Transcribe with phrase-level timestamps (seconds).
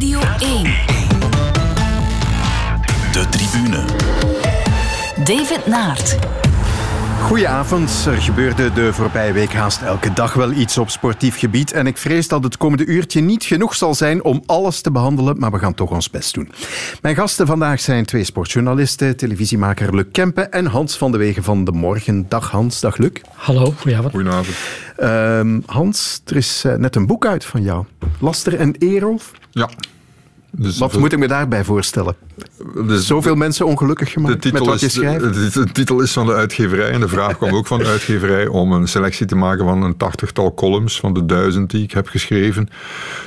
[0.00, 0.62] Radio 1.
[3.12, 3.84] De tribune.
[5.24, 6.18] David Naert.
[7.22, 8.04] Goedenavond.
[8.06, 11.72] Er gebeurde de voorbije week haast elke dag wel iets op sportief gebied.
[11.72, 15.38] En ik vrees dat het komende uurtje niet genoeg zal zijn om alles te behandelen,
[15.38, 16.52] maar we gaan toch ons best doen.
[17.02, 21.64] Mijn gasten vandaag zijn twee sportjournalisten, televisiemaker Luc Kempen en Hans van de Wegen van
[21.64, 22.26] de Morgen.
[22.28, 23.12] Dag Hans, dag Luc.
[23.34, 24.12] Hallo, goedenavond.
[24.12, 24.56] Goedenavond.
[24.96, 27.84] Ehm, Hans, er is eh, net een boek uit van jou.
[28.18, 29.32] Laster en Erolf.
[29.50, 29.70] Ja.
[30.50, 32.16] Dus wat moet ik me daarbij voorstellen?
[32.86, 35.34] Dus Zoveel mensen ongelukkig gemaakt met wat je schrijft?
[35.34, 38.46] De, de, titel is van de uitgeverij en de vraag kwam ook van de uitgeverij
[38.46, 42.08] om een selectie te maken van een tachtigtal columns van de duizend die ik heb
[42.08, 42.68] geschreven.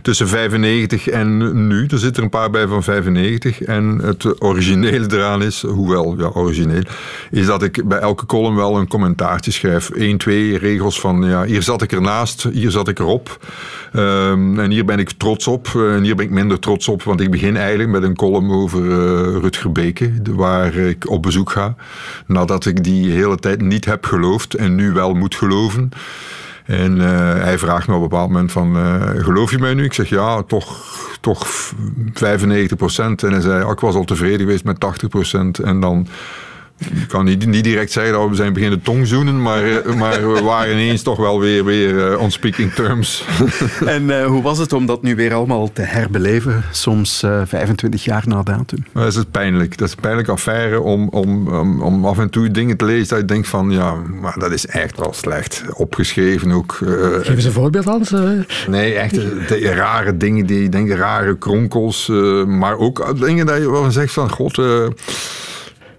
[0.01, 1.85] Tussen 95 en nu.
[1.85, 3.61] Er zitten er een paar bij van 95.
[3.61, 6.83] En het originele eraan is, hoewel ja, origineel,
[7.31, 9.89] is dat ik bij elke column wel een commentaartje schrijf.
[9.93, 13.39] Eén, twee regels van ja, hier zat ik ernaast, hier zat ik erop.
[13.95, 17.21] Um, en hier ben ik trots op en hier ben ik minder trots op want
[17.21, 21.75] ik begin eigenlijk met een column over uh, Rutger Beke, waar ik op bezoek ga.
[22.25, 25.89] Nadat ik die hele tijd niet heb geloofd en nu wel moet geloven.
[26.65, 29.83] En uh, hij vraagt me op een bepaald moment van, uh, geloof je mij nu?
[29.83, 31.47] Ik zeg ja, toch, toch
[32.13, 33.23] 95 procent.
[33.23, 35.59] En hij zei, ik was al tevreden geweest met 80 procent.
[35.59, 36.07] En dan
[36.77, 40.41] ik kan niet, niet direct zeggen dat we zijn beginnen tongzoenen, maar, eh, maar we
[40.41, 43.25] waren ineens toch wel weer, weer uh, on speaking terms.
[43.85, 48.03] en uh, hoe was het om dat nu weer allemaal te herbeleven, soms uh, 25
[48.03, 48.85] jaar na datum?
[48.93, 49.77] Dat is pijnlijk.
[49.77, 53.07] Dat is een pijnlijke affaire om, om, om, om, af en toe dingen te lezen
[53.07, 55.63] dat je denkt van, ja, maar dat is echt wel slecht.
[55.73, 56.79] Opgeschreven ook.
[57.21, 58.13] Geef eens een voorbeeld, Hans.
[58.67, 59.13] Nee, echt
[59.47, 62.07] de, rare dingen die je denkt, rare kronkels,
[62.47, 64.61] maar ook dingen dat je wel zegt van, god...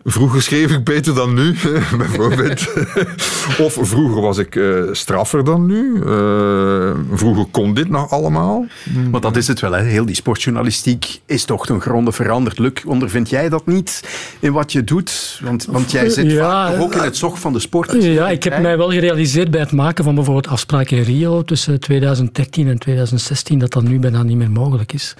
[0.06, 1.54] Vroeger schreef ik beter dan nu,
[1.98, 2.72] bijvoorbeeld.
[3.66, 6.02] of vroeger was ik uh, straffer dan nu.
[6.06, 8.66] Uh, vroeger kon dit nog allemaal.
[9.10, 9.82] Maar dat is het wel, hè?
[9.82, 12.58] heel die sportjournalistiek is toch ten gronde veranderd.
[12.58, 14.02] Luc, ondervind jij dat niet
[14.40, 15.40] in wat je doet?
[15.42, 18.02] Want, want jij zit ja, vaak ook in het zog van de sport.
[18.02, 21.80] Ja, ik heb mij wel gerealiseerd bij het maken van bijvoorbeeld afspraken in Rio tussen
[21.80, 25.14] 2013 en 2016 dat dat nu bijna niet meer mogelijk is.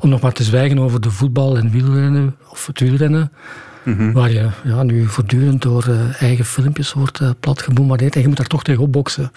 [0.00, 3.32] Om nog maar te zwijgen over de voetbal en wielrennen of het wielrennen.
[3.90, 4.12] Mhm.
[4.12, 8.14] Waar je ja, nu voortdurend door uh, eigen filmpjes wordt uh, plat gebombardeerd.
[8.14, 9.32] En je moet daar toch tegen opboksen.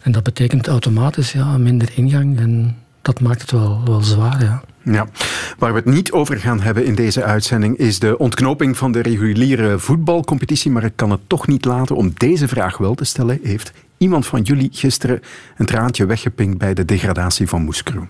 [0.00, 2.38] En dat betekent automatisch ja, minder ingang.
[2.38, 4.42] En dat maakt het wel, wel zwaar.
[4.42, 4.62] Ja.
[4.92, 5.06] Ja.
[5.58, 9.02] Waar we het niet over gaan hebben in deze uitzending is de ontknoping van de
[9.02, 10.70] reguliere voetbalcompetitie.
[10.70, 13.38] Maar ik kan het toch niet laten om deze vraag wel te stellen.
[13.42, 15.20] Heeft iemand van jullie gisteren
[15.56, 18.08] een traantje weggepinkt bij de degradatie van Moeskroen?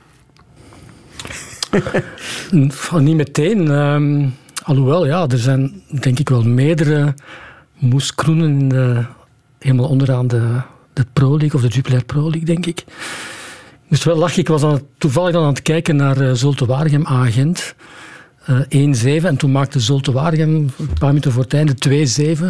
[3.00, 3.70] niet meteen.
[3.70, 4.34] Um,
[4.66, 7.14] Alhoewel, ja, er zijn denk ik wel meerdere
[7.78, 9.04] moeskroenen de,
[9.58, 10.60] helemaal onderaan de,
[10.92, 12.84] de Pro League of de Jupiler Pro League, denk ik.
[13.88, 17.06] Dus wel lach ik was dan toevallig dan aan het kijken naar uh, Zulte Waregem
[17.06, 17.74] agent.
[18.70, 21.74] Uh, 1-7 en toen maakte Zulte Waregem een paar minuten voor het einde
[22.38, 22.40] 2-7.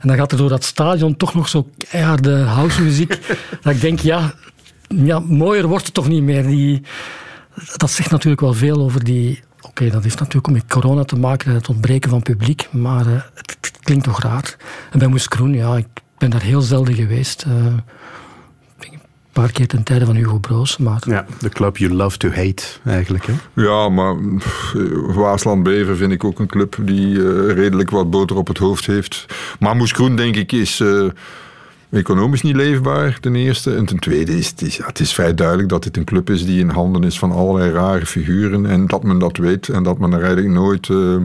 [0.00, 3.18] En dan gaat er door dat stadion toch nog zo keiharde housemuziek.
[3.62, 4.34] dat ik denk, ja,
[4.88, 6.46] ja, mooier wordt het toch niet meer.
[6.46, 6.82] Die,
[7.76, 11.18] dat zegt natuurlijk wel veel over die Oké, dat heeft natuurlijk ook met corona te
[11.18, 14.56] maken, het ontbreken van publiek, maar uh, het, het, klinkt toch raar.
[14.90, 15.86] En bij Moes Kroen, ja, ik
[16.18, 17.44] ben daar heel zelden geweest.
[17.48, 20.76] Uh, een paar keer ten tijde van Hugo Broos.
[20.76, 21.02] Maar...
[21.06, 23.26] Ja, de club you love to hate, eigenlijk.
[23.26, 23.32] Hè?
[23.62, 24.16] Ja, maar
[25.14, 29.26] Waasland-Bever vind ik ook een club die uh, redelijk wat boter op het hoofd heeft.
[29.58, 30.82] Maar Moes Kroen, denk ik, is
[31.92, 33.74] economisch niet leefbaar, ten eerste.
[33.74, 34.54] En ten tweede is
[34.84, 37.70] het, is, vrij duidelijk dat dit een club is die in handen is van allerlei
[37.70, 38.66] rare figuren.
[38.66, 40.88] En dat men dat weet en dat men er eigenlijk nooit...
[40.88, 41.16] Uh,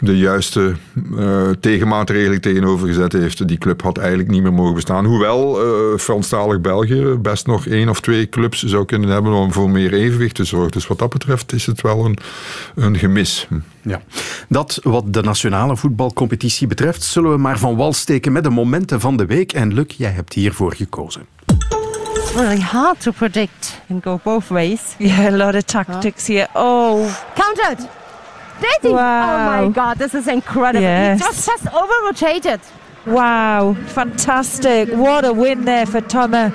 [0.00, 0.74] de juiste
[1.12, 3.48] uh, tegenmaatregelen tegenover gezet heeft.
[3.48, 5.04] Die club had eigenlijk niet meer mogen bestaan.
[5.04, 9.70] Hoewel uh, Franstalig België best nog één of twee clubs zou kunnen hebben om voor
[9.70, 10.70] meer evenwicht te zorgen.
[10.70, 12.18] Dus wat dat betreft is het wel een,
[12.74, 13.48] een gemis.
[13.82, 14.02] Ja.
[14.48, 19.00] Dat wat de nationale voetbalcompetitie betreft, zullen we maar van wal steken met de momenten
[19.00, 19.52] van de week.
[19.52, 21.26] En Luc, jij hebt hiervoor gekozen.
[22.34, 24.80] Really hard to predict and go both ways.
[24.98, 26.48] Yeah, a lot of tactics here.
[26.54, 27.06] Oh.
[27.34, 28.03] Count out!
[28.82, 28.94] 30!
[28.94, 29.62] Wow.
[29.62, 30.82] Oh my god, this is incredible.
[30.82, 31.20] Yes.
[31.20, 32.60] He just, just over rotated.
[33.06, 34.88] Wow, fantastic.
[34.88, 36.52] What a win there for Thomas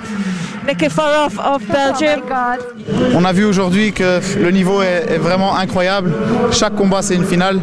[0.64, 2.22] Nikiforov of Belgium.
[2.28, 6.12] Oh On a vu aujourd'hui que le niveau est, est, vraiment incroyable.
[6.50, 7.60] Chaque combat, c'est une finale.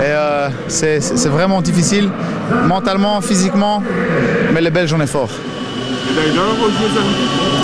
[0.00, 2.10] Et euh, c'est vraiment difficile,
[2.66, 3.82] mentalement, physiquement.
[4.54, 5.30] Mais les Belges, on est fort.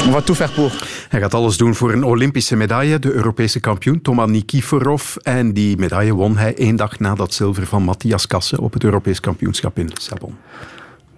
[0.06, 0.70] On va tout faire pour.
[1.14, 2.98] Hij gaat alles doen voor een Olympische medaille.
[2.98, 5.16] De Europese kampioen Toma Nikiforov.
[5.16, 8.84] En die medaille won hij één dag na dat zilver van Matthias Kassen op het
[8.84, 10.34] Europees kampioenschap in Lissabon.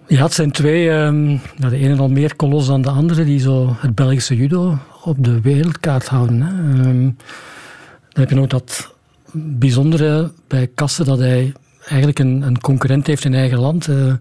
[0.07, 3.75] Ja, het zijn twee, um, de ene al meer kolos dan de andere, die zo
[3.77, 6.41] het Belgische judo op de wereldkaart houden.
[6.41, 6.81] Hè.
[6.81, 7.13] Ehm, dan
[8.21, 8.93] heb je nog dat
[9.33, 13.87] bijzondere bij Kassen dat hij eigenlijk een, een concurrent heeft in eigen land.
[13.87, 14.13] Uh,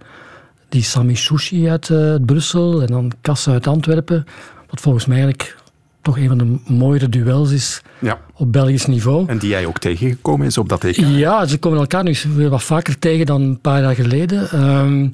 [0.68, 4.24] die Sami Sushi uit uh, Brussel en dan Kassen uit Antwerpen.
[4.70, 5.64] Wat volgens mij eigenlijk
[6.06, 8.20] toch een van de mooiere duels is ja.
[8.34, 9.28] op Belgisch niveau.
[9.28, 10.96] En die jij ook tegengekomen is op dat EK?
[10.96, 14.64] Ja, ze komen elkaar nu weer wat vaker tegen dan een paar jaar geleden.
[14.64, 15.10] Um,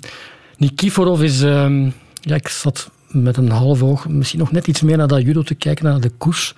[0.57, 1.41] Nikiforov is...
[1.43, 5.23] Um, ja, ik zat met een half oog misschien nog net iets meer naar dat
[5.23, 6.55] judo te kijken, naar de koers.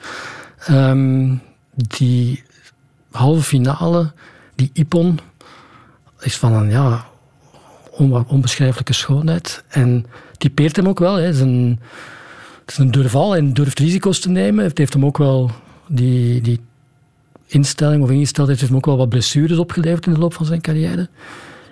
[0.71, 1.41] Um,
[1.75, 2.43] die
[3.11, 4.13] halve finale,
[4.55, 5.19] die Ippon,
[6.21, 7.05] is van een ja,
[8.27, 9.65] onbeschrijfelijke schoonheid.
[9.69, 10.07] En
[10.39, 11.15] typeert hem ook wel.
[11.15, 11.33] Hè.
[12.71, 14.65] Is een, het is een durval en durft risico's te nemen.
[14.65, 15.51] Het heeft hem ook wel
[15.87, 16.61] die, die
[17.47, 20.61] instelling of ingesteldheid heeft hem ook wel wat blessures opgeleverd in de loop van zijn
[20.61, 21.09] carrière.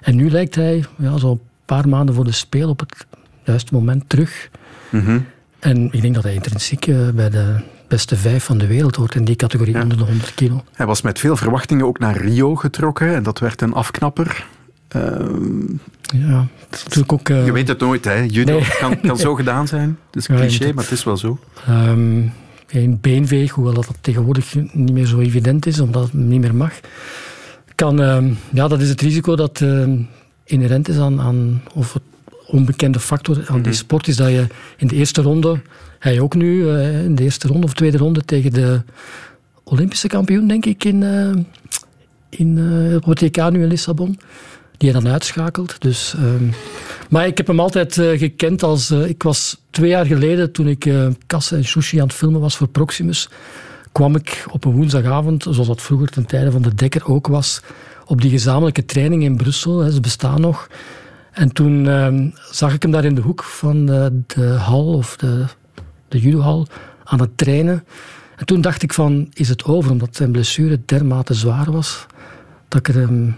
[0.00, 3.06] En nu lijkt hij ja, zo een paar maanden voor de speel op het
[3.44, 4.50] juiste moment terug.
[4.90, 5.18] Mhm.
[5.58, 7.56] En ik denk dat hij intrinsiek uh, bij de
[7.88, 10.64] beste vijf van de wereld hoort in die categorie onder de 100 kilo.
[10.72, 14.46] Hij was met veel verwachtingen ook naar Rio getrokken en dat werd een afknapper.
[14.88, 15.64] Ehm,
[16.12, 17.28] ja, natuurlijk ook...
[17.28, 18.26] Uh, je weet het nooit, hè.
[18.28, 19.98] Judo kan, kan zo gedaan zijn.
[20.06, 21.38] Het is een cliché, maar het is wel zo.
[21.68, 22.32] Um,
[22.66, 26.80] geen beenveeg, hoewel dat tegenwoordig niet meer zo evident is, omdat het niet meer mag.
[27.74, 29.88] Kan, uh, ja, dat is het risico dat uh,
[30.44, 32.02] inherent is aan, aan of het
[32.46, 33.72] onbekende factor aan die mhm.
[33.72, 35.60] sport is dat je in de eerste ronde,
[35.98, 38.82] hij ook nu, uh, in de eerste ronde of tweede ronde tegen de
[39.64, 41.30] Olympische kampioen, denk ik, in, uh,
[42.28, 44.18] in, uh, nu in Lissabon
[44.76, 45.80] die hij dan uitschakelt.
[45.80, 46.48] Dus, ehm,
[47.10, 48.90] maar ik heb hem altijd uh, gekend als...
[48.90, 52.40] Uh, ik was twee jaar geleden, toen ik uh, Kassen en Sushi aan het filmen
[52.40, 53.28] was voor Proximus,
[53.92, 57.60] kwam ik op een woensdagavond, zoals dat vroeger ten tijde van de Dekker ook was,
[58.06, 59.78] op die gezamenlijke training in Brussel.
[59.78, 60.68] Hè, ze bestaan nog.
[61.32, 65.44] En toen ehm, zag ik hem daar in de hoek van de, hal, of de,
[66.08, 66.66] de judohal,
[67.04, 67.84] aan het trainen.
[68.36, 69.90] En toen dacht ik van, is het over?
[69.90, 72.06] Omdat zijn blessure dermate zwaar was,
[72.68, 73.36] dat ik er hem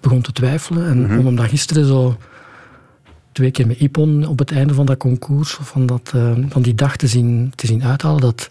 [0.00, 0.86] begon te twijfelen.
[0.86, 1.18] En mhm.
[1.18, 2.16] om hem dan gisteren zo
[3.32, 6.74] twee keer met Ipon op het einde van dat concours, van, dat, uh, van die
[6.74, 8.50] dag te zien, te zien uithalen, dat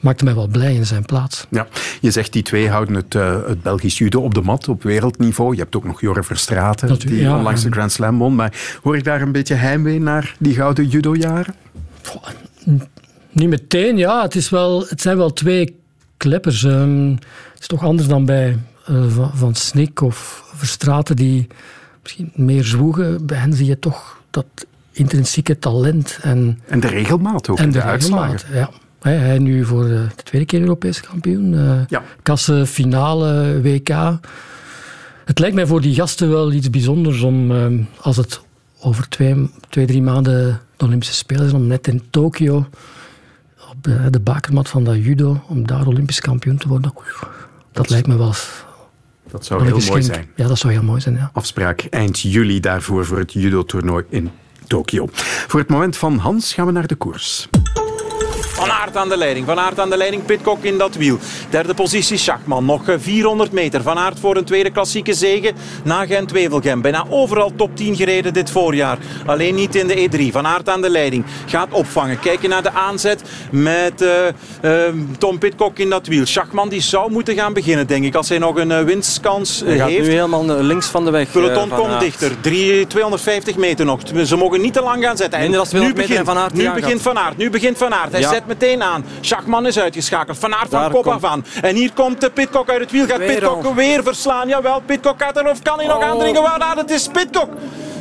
[0.00, 1.46] maakte mij wel blij in zijn plaats.
[1.50, 1.66] Ja,
[2.00, 5.54] je zegt die twee houden het, uh, het Belgisch judo op de mat op wereldniveau.
[5.54, 8.34] Je hebt ook nog Jorre Verstraeten, die ja, onlangs de Grand Slam won.
[8.34, 11.54] Maar hoor ik daar een beetje heimwee naar die gouden judo-jaren?
[13.30, 14.22] Niet meteen, ja.
[14.22, 15.76] Het, is wel, het zijn wel twee
[16.16, 16.62] kleppers.
[16.62, 17.10] Um,
[17.52, 18.58] het is toch anders dan bij
[18.90, 21.46] uh, van, van Snik of Verstraten die
[22.02, 24.46] misschien meer zwoegen, bij hen zie je toch dat
[24.92, 26.18] intrinsieke talent.
[26.22, 28.54] En, en de regelmaat ook, en de, de uitslagen.
[28.54, 28.70] Ja.
[29.00, 31.52] Hij nu voor de tweede keer Europees kampioen.
[31.52, 32.02] Uh, ja.
[32.22, 34.18] Kasse finale WK.
[35.24, 37.66] Het lijkt mij voor die gasten wel iets bijzonders om, uh,
[38.00, 38.40] als het
[38.80, 42.66] over twee, twee, drie maanden de Olympische Spelen is, om net in Tokio
[43.70, 46.92] op de, de bakermat van dat judo, om daar Olympisch kampioen te worden.
[47.72, 48.32] Dat lijkt me wel
[49.34, 50.26] dat zou heel mooi zijn.
[50.36, 51.14] Ja, dat zou heel mooi zijn.
[51.14, 51.30] Ja.
[51.32, 54.30] Afspraak eind juli daarvoor voor het judo-toernooi in
[54.66, 55.08] Tokio.
[55.12, 57.48] Voor het moment van Hans gaan we naar de koers.
[58.66, 59.46] Van Aert aan de leiding.
[59.46, 60.24] Van Aert aan de leiding.
[60.24, 61.18] Pitcock in dat wiel.
[61.50, 62.64] Derde positie Schachman.
[62.64, 63.82] Nog 400 eh, meter.
[63.82, 65.52] Van Aert voor een tweede klassieke zege
[65.82, 66.80] na Gent-Wevelgem.
[66.80, 68.98] Bijna overal top 10 gereden dit voorjaar.
[69.26, 70.32] Alleen niet in de E3.
[70.32, 71.24] Van Aert aan de leiding.
[71.46, 72.18] Gaat opvangen.
[72.18, 74.10] Kijken naar de aanzet met uh,
[74.62, 74.72] uh,
[75.18, 76.26] Tom Pitcock in dat wiel.
[76.26, 78.14] Schachman die zou moeten gaan beginnen, denk ik.
[78.14, 80.06] Als hij nog een uh, winstkans hij gaat heeft.
[80.06, 81.30] nu helemaal links van de weg.
[81.30, 82.40] Peloton komt dichter.
[82.40, 84.00] 3, 250 meter nog.
[84.24, 85.38] Ze mogen niet te lang gaan zetten.
[85.38, 86.54] En nu begint Van Aert.
[86.54, 87.36] Nu begint Van Aert.
[87.36, 88.12] Nu begint Van Aert.
[88.12, 89.04] Hij zet meteen aan.
[89.20, 90.38] Schachman is uitgeschakeld.
[90.38, 91.44] Van Aert van kop af aan.
[91.62, 93.06] En hier komt de Pitcock uit het wiel.
[93.06, 94.48] Gaat Pitcock weer verslaan?
[94.48, 96.04] Jawel, Pitcock gaat er of kan hij nog oh.
[96.04, 96.42] aandringen?
[96.42, 97.48] Waar het is Pitcock.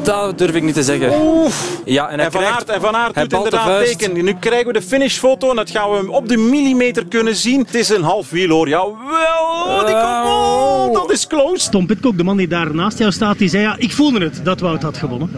[0.04, 1.22] Dat durf ik niet te zeggen.
[1.22, 1.82] Oef.
[1.86, 4.24] Ja, en, en Van Aert, en van Aert doet inderdaad teken.
[4.24, 7.60] Nu krijgen we de finishfoto en dat gaan we op de millimeter kunnen zien.
[7.60, 8.68] Het is een half wiel hoor.
[8.68, 11.70] Jawel, die komt, oh, dat is close.
[11.70, 14.40] Tom Pitcock, de man die daar naast jou staat, die zei ja, ik voelde het
[14.44, 15.30] dat Wout had gewonnen.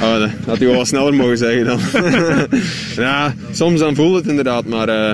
[0.00, 1.80] Oh, dat had hij wel wat sneller mogen zeggen dan.
[3.04, 5.10] ja, soms dan voelt het inderdaad, maar uh,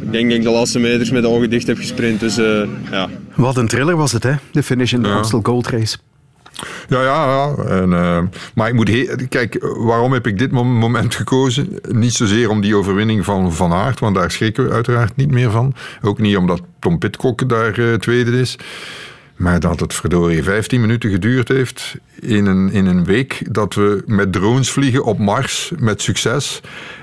[0.00, 2.20] ik denk dat ik de laatste meters met de ogen dicht heb gesprint.
[2.20, 3.08] Dus, uh, ja.
[3.34, 4.32] Wat een thriller was het, hè?
[4.52, 5.14] De finish in de ja.
[5.14, 5.96] Amstel Gold Race.
[6.88, 7.64] Ja, ja, ja.
[7.64, 8.18] En, uh,
[8.54, 8.90] maar ik moet
[9.28, 11.78] kijk, waarom heb ik dit moment gekozen?
[11.88, 15.50] Niet zozeer om die overwinning van Van Aert, want daar schrikken we uiteraard niet meer
[15.50, 15.74] van.
[16.02, 18.56] Ook niet omdat Tom Pitcock daar uh, tweede is.
[19.40, 24.02] Maar dat het verdorie 15 minuten geduurd heeft in een, in een week dat we
[24.06, 26.60] met drones vliegen op Mars met succes.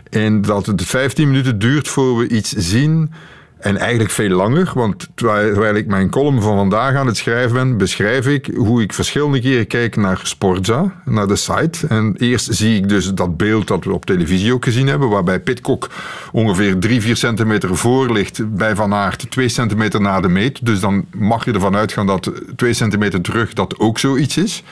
[0.10, 3.12] En dat het 15 minuten duurt voor we iets zien
[3.59, 7.77] En eigenlijk veel langer, want terwijl, ik mijn column van vandaag aan het schrijven ben,
[7.77, 11.87] beschrijf ik hoe ik verschillende keren kijk naar Sportza, naar de site.
[11.87, 15.39] En eerst zie ik dus dat beeld dat we op televisie ook gezien hebben, waarbij
[15.39, 15.89] Pitcock
[16.31, 20.65] ongeveer 3, 4 centimeter voor ligt bij Van Aert, 2 centimeter na de meet.
[20.65, 24.63] Dus dan mag je ervan uitgaan dat 2 centimeter terug dat ook zoiets is.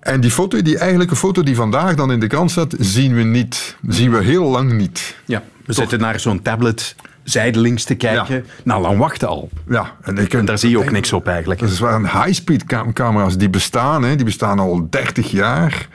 [0.00, 3.22] En die foto, die eigenlijke foto die vandaag dan in de krant staat, zien we
[3.22, 3.76] niet.
[3.88, 5.16] Zien we heel lang niet.
[5.24, 8.34] Ja, we zitten naar zo'n tablet zijdelings te kijken.
[8.34, 8.42] Ja.
[8.64, 9.48] Nou, lang wachten al.
[9.68, 11.60] Ja, en, ik, En daar zie je ook niks op eigenlijk.
[11.60, 15.88] Dat waren high-speed cam- camera's die bestaan, hè, die bestaan al 30 jaar.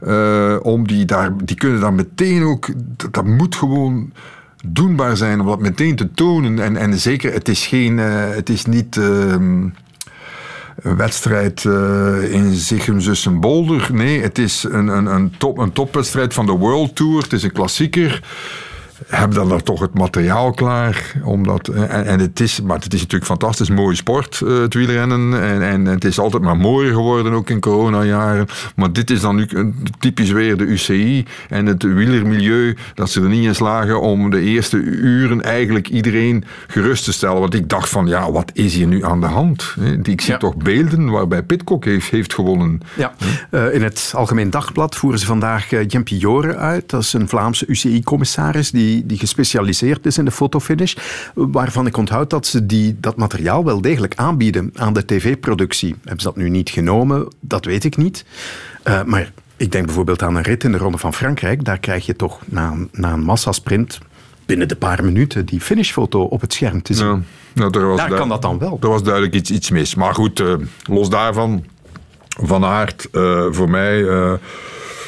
[0.00, 4.12] Eh, om die, daar, die kunnen dan meteen ook, dat, dat moet gewoon
[4.64, 6.58] doenbaar zijn om dat meteen te tonen.
[6.58, 9.62] En, en zeker, het is geen, eh, het is niet ehm,
[10.82, 13.88] een wedstrijd eh, in Zichem, Zussen, Boulder.
[13.92, 17.22] Nee, het is een, een, een, top, een topwedstrijd van de World Tour.
[17.22, 18.22] Het is een klassieker
[19.06, 21.12] hebben dan er toch het materiaal klaar.
[21.24, 25.42] Omdat, en, en het is, maar het is natuurlijk fantastisch mooie sport, eh, het wielrennen.
[25.42, 28.46] En, en het is altijd maar mooier geworden, ook in coronajaren.
[28.76, 29.48] Maar dit is dan nu
[29.98, 32.76] typisch weer de UCI en het wielermilieu.
[32.94, 37.40] Dat ze er niet in slagen om de eerste uren eigenlijk iedereen gerust te stellen.
[37.40, 39.76] Want ik dacht van, ja, wat is hier nu aan de hand?
[40.02, 42.80] Ik zie toch beelden waarbij Pitcock heeft, heeft gewonnen.
[42.96, 43.14] Ja.
[43.50, 46.90] Eh, in het Algemeen Dagblad voeren ze vandaag uh, Jem Piore uit.
[46.90, 50.94] Dat is een Vlaamse UCI-commissaris die, die gespecialiseerd is in de fotofinish.
[51.34, 55.94] Waarvan ik onthoud dat ze die, dat materiaal wel degelijk aanbieden aan de tv-productie.
[56.00, 57.28] Hebben ze dat nu niet genomen?
[57.40, 58.24] Dat weet ik niet.
[58.84, 61.64] Uh, maar ik denk bijvoorbeeld aan een rit in de Ronde van Frankrijk.
[61.64, 63.98] Daar krijg je toch na, na een massasprint
[64.46, 67.06] binnen de paar minuten die finishfoto op het scherm te zien.
[67.06, 67.20] Ja,
[67.54, 68.78] nou, er was Daar kan dat dan wel.
[68.80, 69.94] Er was duidelijk iets, iets mis.
[69.94, 71.64] Maar goed, uh, los daarvan,
[72.28, 73.98] Van Aert, uh, voor mij...
[74.00, 74.32] Uh,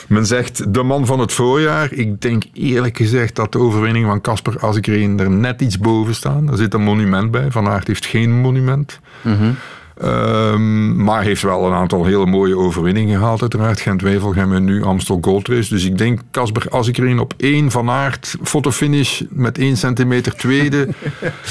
[0.08, 1.92] men zegt de man van het voorjaar.
[1.92, 6.50] Ik denk eerlijk gezegd dat de overwinning van Casper Asgreen er net iets boven staan.
[6.50, 7.50] Er zit een monument bij.
[7.50, 9.00] Van Aert heeft geen monument.
[9.22, 9.56] -hmm.
[10.02, 13.80] Um, maar heeft wel een aantal hele mooie overwinningen gehaald uiteraard.
[13.80, 15.68] Gent-Wevelgem en nu Amstel Gold Race.
[15.68, 20.88] Dus ik denk Casper Asgreen op één Van Aert fotofinish met één centimeter tweede.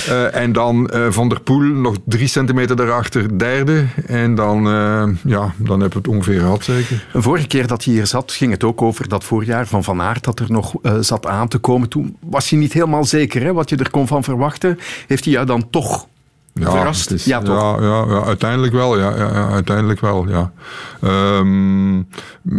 [0.09, 3.85] uh, en dan uh, Van der Poel nog drie centimeter daarachter derde.
[4.05, 7.07] En dan, uh, ja, dan hebben we het ongeveer gehad zeker.
[7.13, 10.01] Een vorige keer dat hij hier zat ging het ook over dat voorjaar van Van
[10.01, 11.89] Aert dat er nog zat aan te komen.
[11.89, 14.79] Toen was hij niet helemaal zeker hè, wat je er kon van verwachten.
[15.07, 16.07] Heeft hij jou dan toch
[16.53, 17.12] ja, verrast?
[17.12, 17.79] Is, ja, toch?
[17.79, 19.00] Ja, ja, ja, uiteindelijk wel.
[19.00, 20.51] Ja, ja, ja uiteindelijk wel, ja.
[21.03, 22.07] Um,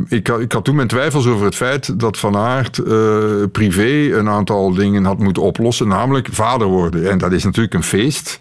[0.08, 4.28] ik, ik had toen mijn twijfels over het feit dat Van Aert uh, privé een
[4.28, 7.10] aantal dingen had moeten oplossen, namelijk vader worden.
[7.10, 8.38] En dat is natuurlijk een feest.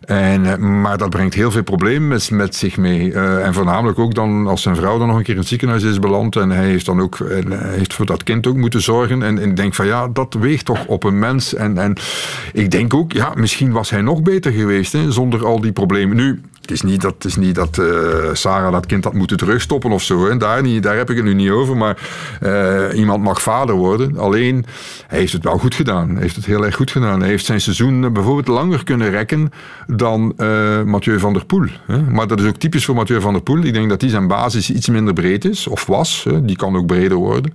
[0.00, 3.12] En, maar dat brengt heel veel problemen met, zich mee.
[3.12, 5.82] Uh, en voornamelijk ook dan als zijn vrouw dan nog een keer in het ziekenhuis
[5.82, 6.36] is beland.
[6.36, 9.22] En hij heeft dan ook hij heeft voor dat kind ook moeten zorgen.
[9.22, 11.54] En, en ik denk van ja, dat weegt toch op een mens.
[11.54, 11.96] En, en
[12.52, 16.16] ik denk ook, ja, misschien was hij nog beter geweest hè, zonder al die problemen.
[16.16, 17.86] Nu, het is niet dat, het niet dat uh,
[18.32, 20.28] Sarah dat kind had moeten terugstoppen of zo.
[20.28, 20.36] Hè.
[20.36, 21.76] Daar, daar heb ik het nu niet over.
[21.76, 21.98] Maar
[22.42, 24.18] uh, iemand mag vader worden.
[24.18, 24.64] Alleen,
[25.06, 26.10] hij heeft het wel goed gedaan.
[26.10, 27.20] Hij heeft het heel erg goed gedaan.
[27.20, 29.50] Hij heeft zijn seizoen bijvoorbeeld langer kunnen rekken
[29.86, 31.66] dan uh, Mathieu van der Poel.
[31.86, 32.02] Hè.
[32.02, 33.62] Maar dat is ook typisch voor Mathieu van der Poel.
[33.62, 35.66] Ik denk dat die zijn basis iets minder breed is.
[35.66, 36.24] Of was.
[36.24, 36.44] Hè.
[36.44, 37.52] Die kan ook breder worden.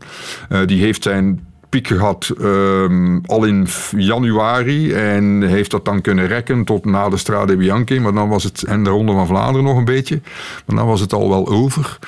[0.66, 1.40] die heeft zijn
[1.82, 3.68] gehad um, al in
[3.98, 4.94] januari.
[4.94, 8.64] En heeft dat dan kunnen rekken tot na de Strade Bianchi, maar dan was het
[8.64, 10.22] en de Ronde van Vlaanderen nog een beetje,
[10.66, 12.00] maar dan was het al wel over.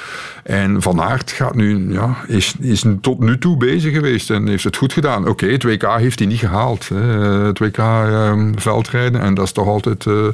[0.48, 4.64] En Van Aert gaat nu, ja, is, is tot nu toe bezig geweest en heeft
[4.64, 5.22] het goed gedaan.
[5.22, 7.00] Oké, okay, het WK heeft hij niet gehaald, hè.
[7.46, 10.28] het WK um, veldrijden en dat is toch altijd uh,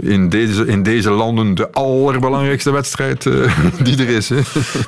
[0.00, 4.28] in, deze, in deze landen de allerbelangrijkste wedstrijd uh, die er is.
[4.28, 4.40] Hè.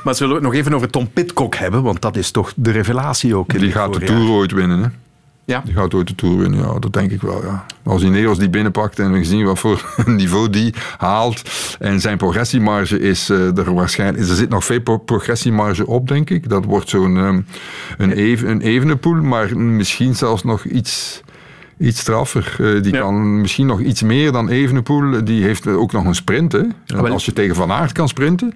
[0.05, 2.71] Maar zullen we het nog even over Tom Pitcock hebben, want dat is toch de
[2.71, 3.59] revelatie ook.
[3.59, 4.89] Die gaat de Tour ooit winnen, hè?
[5.47, 5.63] Ja.
[5.65, 7.45] Die gaat ooit de Tour winnen, ja, dat denk ik wel.
[7.45, 7.67] Ja.
[7.83, 11.43] Als Ineos die binnenpakt en we zien wat voor niveau die haalt
[11.79, 14.29] en zijn progressiemarge is uh, er waarschijnlijk...
[14.29, 16.49] Er zit nog veel pro progressiemarge op, denk ik.
[16.49, 17.47] Dat wordt zo'n um,
[17.99, 21.25] een, even, een evene pool, maar misschien zelfs nog iets...
[21.79, 22.57] Iets straffer.
[22.61, 23.01] Uh, die ja.
[23.01, 25.25] kan misschien nog iets meer dan Evenepoel.
[25.25, 26.53] Die heeft ook nog een sprint.
[26.53, 26.63] Hè?
[26.87, 28.55] En als je tegen Van Aert kan sprinten.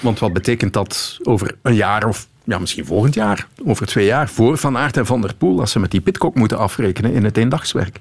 [0.00, 4.28] Want wat betekent dat over een jaar of ja, misschien volgend jaar, over twee jaar,
[4.28, 7.24] voor Van Aert en Van der Poel, als ze met die Pitcock moeten afrekenen in
[7.24, 8.00] het eendagswerk.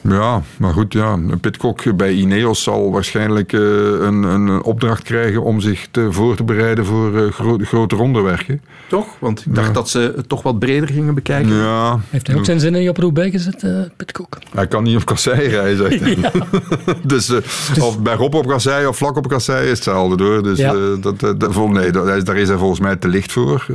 [0.00, 1.18] Ja, maar goed, ja.
[1.40, 3.60] Pitcock bij Ineos zal waarschijnlijk uh,
[4.00, 8.62] een, een, opdracht krijgen om zich te, voor te bereiden voor uh, gro grote rondewerken.
[8.88, 9.06] Toch?
[9.18, 9.72] Want ik dacht ja.
[9.72, 11.54] dat ze het toch wat breder gingen bekijken.
[11.54, 12.00] Ja.
[12.10, 14.38] Heeft hij ook zijn zin in op Roubaix gezet, uh, Pitcock?
[14.54, 16.08] Hij kan niet op kassei rijden, zegt hij.
[16.20, 16.32] Ja.
[17.02, 20.42] dus, dus of bergop op kassei of vlak op kassei is hetzelfde hoor.
[20.42, 20.74] Dus ja.
[21.00, 23.66] dat, dat, nee, daar is hij volgens mij te licht voor.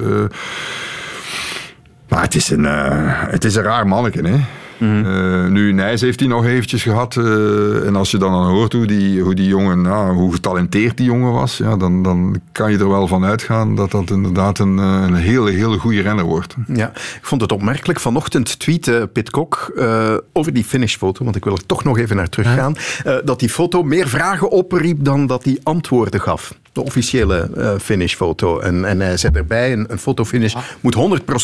[2.08, 4.38] Maar het is een, eh, het is een raar manneke, hè.
[4.80, 7.16] Eh, nu, Nijs heeft hij nog eventjes gehad.
[7.18, 10.98] eh, en als je dan, dan hoort hoe die, hoe die jongen, ja, hoe getalenteerd
[10.98, 14.60] die jongen was, ja, dan, dan kan je er wel van uitgaan dat dat inderdaad
[14.60, 16.56] een, eh, een hele, hele goede renner wordt.
[16.74, 18.00] Ja, ik vond het opmerkelijk.
[18.00, 22.16] Vanochtend tweette Pit Kok eh, over die finishfoto, want ik wil er toch nog even
[22.16, 26.54] naar teruggaan, eh, dat die foto meer vragen opriep dan dat hij antwoorden gaf.
[26.76, 28.60] De officiële eh, finishfoto.
[28.60, 30.96] En, en hij zei erbij, een, een fotofinish moet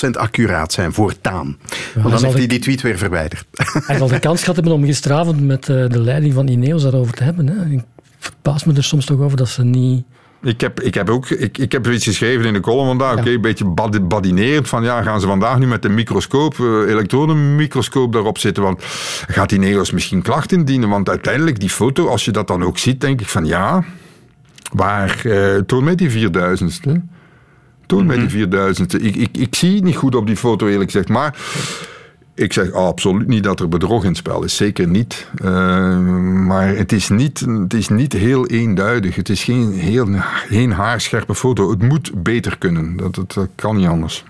[0.05, 1.57] 100% accuraat zijn, voortaan.
[1.95, 3.45] Want dan heeft hij die tweet weer verwijderd.
[3.87, 7.13] Hij zal de kans gehad hebben om gisteravond met eh, de leiding van Ineos daarover
[7.13, 7.47] te hebben.
[7.47, 7.65] Hè.
[7.65, 7.83] Ik
[8.19, 10.03] verbaas me er soms toch over dat ze niet...
[10.43, 13.17] Ik heb, ik heb ook ik, ik heb iets geschreven in de column vandaag.
[13.17, 16.65] Oké, een beetje bad- badinerend van ja, gaan ze vandaag nu met een microscoop, eh,
[16.65, 18.63] elektronenmicroscoop daarop zitten?
[18.63, 18.83] Want
[19.27, 20.89] gaat die Neos misschien klachten indienen?
[20.89, 23.83] Want uiteindelijk, die foto, als je dat dan ook ziet, denk ik van ja,
[24.71, 27.01] waar, eh, toon mij die 4000ste.
[27.85, 28.99] Toon mij die 4000ste.
[28.99, 31.09] Ik, ik, ik zie het niet goed op die foto, eerlijk gezegd.
[31.09, 31.35] Maar
[32.33, 34.55] ik zeg absoluut niet dat er bedrog in het spel is.
[34.55, 35.27] Zeker niet.
[35.35, 35.99] Eh,
[36.45, 39.15] maar het is niet, het is niet heel eenduidig.
[39.15, 40.07] Het is geen, heel,
[40.47, 41.69] geen haarscherpe foto.
[41.69, 42.97] Het moet beter kunnen.
[42.97, 44.23] Dat, dat, dat kan niet anders.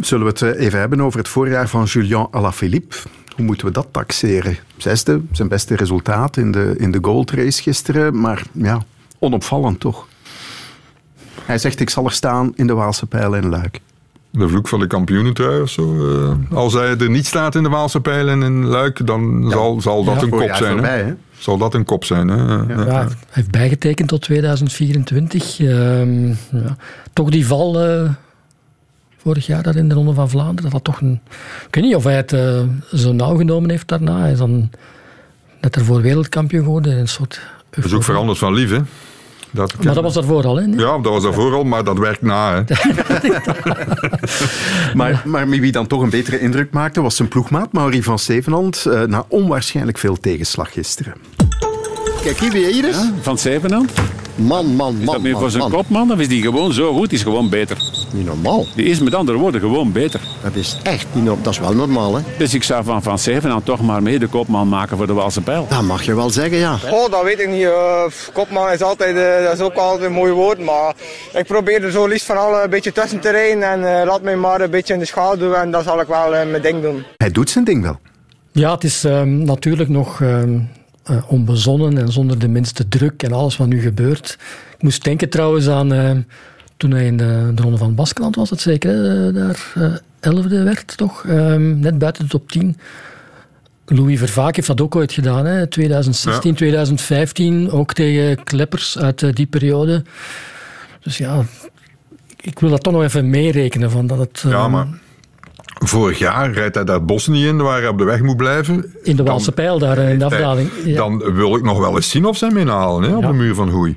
[0.00, 2.96] Zullen we het eh, even hebben over het voorjaar van Julien Alaphilippe?
[3.36, 4.56] Hoe moeten we dat taxeren?
[4.76, 8.82] Zesde, zijn beste resultaat in de, in de goldrace gisteren, maar ja,
[9.18, 10.06] onopvallend toch?
[11.44, 13.80] Hij zegt, ik zal er staan in de Waalse pijlen in Luik.
[14.30, 16.08] De vloek van de kampioenentrui of zo.
[16.50, 19.80] eh, als hij er niet staat in de Waalse pijlen en in Luik, dan zal,
[19.80, 20.22] zal dat Ja.
[20.22, 20.72] een kop Voorjaar zijn.
[20.72, 21.04] voorbij, hè?
[21.04, 21.14] hè?
[21.38, 22.28] Zal dat een kop zijn.
[22.28, 22.36] Hè?
[22.36, 25.60] Ja, hij heeft bijgetekend tot 2024.
[25.60, 26.76] Ehm, ja.
[27.12, 28.10] Toch die val eh,
[29.24, 30.62] vorig jaar daar in de Ronde van Vlaanderen.
[30.62, 31.20] Dat dat toch een,
[31.68, 32.60] ik weet niet of hij het eh,
[32.92, 34.20] zo nauw genomen heeft daarna.
[34.20, 34.70] Hij is dan
[35.60, 36.98] net ervoor wereldkampioen geworden.
[36.98, 37.40] Een soort
[37.70, 38.78] Dat is ook veranderd van lief, hè?
[39.50, 40.62] Dat, Maar dat was daarvoor al, hè?
[40.62, 42.64] Ja, dat was daarvoor al, maar dat werkt na.
[42.66, 42.74] Hè?
[44.94, 48.86] Maar, maar wie dan toch een betere indruk maakte, was zijn ploegmaat Mauri van Zevenand,
[48.86, 51.14] eh, na onwaarschijnlijk veel tegenslag gisteren.
[52.22, 52.96] Kijk hier is.
[53.20, 53.92] Van Zevenand?
[54.34, 55.00] Man, man, man.
[55.00, 55.72] Is dat meer man, voor zijn man.
[55.72, 57.08] kopman of is die gewoon zo goed?
[57.08, 57.76] Die is gewoon beter.
[58.14, 58.66] Niet normaal.
[58.74, 60.20] Die is met andere woorden gewoon beter.
[60.42, 61.42] Dat is echt niet normaal.
[61.42, 62.22] Dat is wel normaal, hè?
[62.38, 65.40] Dus ik zou van Van Zevenand toch maar mee de kopman maken voor de Waalse
[65.40, 65.66] pijl.
[65.68, 66.76] Dat mag je wel zeggen, ja.
[66.76, 67.62] Goh, dat weet ik niet.
[67.64, 70.58] eh, kopman is altijd, eh, dat is ook altijd een mooi woord.
[70.58, 70.94] Maar
[71.34, 73.62] ik probeer er zo liefst van alle een beetje tussen te rijden.
[73.62, 75.52] En eh, laat mij maar een beetje in de schaduw.
[75.52, 77.02] En dan zal ik wel mijn ding doen.
[77.16, 77.98] Hij doet zijn ding wel.
[78.52, 80.58] Ja, het is ehm, natuurlijk nog ehm,
[81.04, 84.38] eh, onbezonnen en zonder de minste druk en alles wat nu gebeurt.
[84.76, 86.20] Ik moest denken trouwens aan ehm,
[86.76, 90.62] toen hij in de, de Ronde van Baskeland was, het zeker, hè, daar eh, elfde
[90.62, 92.76] werd toch, Ehm, net buiten de top 10.
[93.86, 95.66] Louis Vervaak heeft dat ook ooit gedaan, hè?
[95.66, 96.56] 2016, Ja.
[96.56, 100.02] 2015, ook tegen kleppers uit eh, die periode.
[101.02, 101.42] Dus ja,
[102.40, 103.90] ik wil dat toch nog even meerekenen.
[103.90, 104.86] Van dat het, Ja, ehm, maar
[105.78, 108.36] vorig jaar rijdt hij daar het bos niet in, waar hij op de weg moet
[108.36, 108.94] blijven.
[109.02, 110.70] In de Waalse pijl, daar eh, in de afdaling.
[110.84, 110.96] Ja.
[110.96, 113.28] Dan wil ik nog wel eens zien of ze hem inhalen hè, op Ja.
[113.28, 113.94] de muur van Hoei.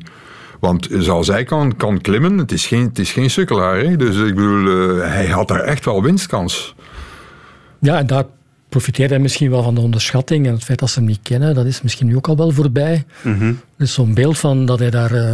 [0.59, 3.77] Want zoals hij kan, kan klimmen, het is geen, het is geen sukkelaar.
[3.77, 3.95] Hè?
[3.95, 4.67] Dus ik bedoel,
[4.99, 6.75] eh, hij had daar echt wel winstkans.
[7.79, 8.25] Ja, en daar
[8.69, 11.55] profiteert hij misschien wel van de onderschatting en het feit dat ze hem niet kennen,
[11.55, 13.05] dat is misschien nu ook al wel voorbij.
[13.77, 15.33] Er is zo'n beeld van dat hij daar, eh,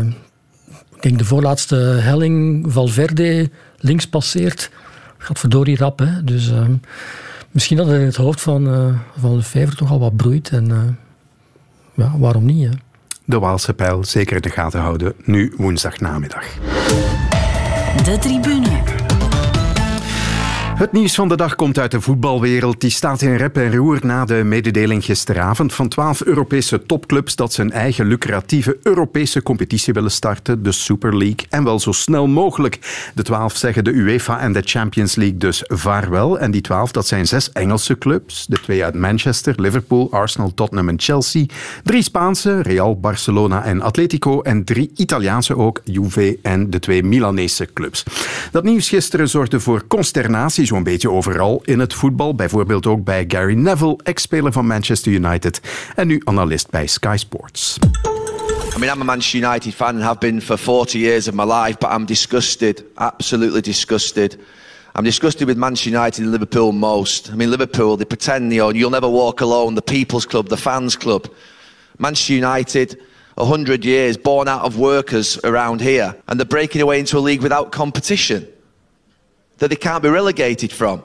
[0.96, 4.72] ik denk de voorlaatste helling, Valverde, links passeert.
[5.18, 6.24] Gaat verdorie rap, hè.
[6.24, 6.66] Dus eh,
[7.52, 10.50] misschien dat hij in het hoofd van, eh van de vijver toch al wat broeit.
[10.50, 10.78] En eh,
[11.94, 12.72] ja, waarom niet, hè.
[13.26, 16.46] De Waalse pijl zeker in de gaten houden, nu woensdagnamiddag.
[18.04, 19.03] De tribune.
[20.74, 22.82] Het nieuws van de dag komt uit de voetbalwereld.
[22.82, 27.54] Die staat in rep en roer na de mededeling gisteravond van twaalf Europese topclubs dat
[27.54, 32.28] ze een eigen lucratieve Europese competitie willen starten, de Super League, en wel zo snel
[32.28, 32.80] mogelijk.
[33.16, 36.40] De twaalf zeggen de UEFA en de Champions League dus vaarwel.
[36.40, 40.90] En die twaalf, dat zijn zes Engelse clubs, de twee uit Manchester, Liverpool, Arsenal, Tottenham
[40.90, 41.46] en Chelsea,
[41.84, 47.68] drie Spaanse, Real, Barcelona en Atletico, en drie Italiaanse ook, Juve en de twee Milanese
[47.74, 48.04] clubs.
[48.52, 52.36] Dat nieuws gisteren zorgde voor consternatie zo'n beetje overal in het voetbal.
[52.36, 55.62] Bijvoorbeeld ook bij Gary Neville, ex-speler van Manchester United
[55.96, 57.78] en nu analist bij Sky Sports.
[58.76, 61.44] I mean, I'm a Manchester United fan and have been for 40 years of my
[61.44, 64.38] life, but I'm disgusted, absolutely disgusted.
[64.96, 67.30] I'm disgusted with Manchester United and Liverpool most.
[67.32, 70.58] I mean, Liverpool, they pretend, you know, you'll never walk alone, the people's club, the
[70.58, 71.28] fans' club.
[71.98, 73.00] Manchester United,
[73.36, 77.42] 100 years, born out of workers around here, and they're breaking away into a league
[77.42, 78.48] without competition
[79.64, 81.02] that they can't be relegated from.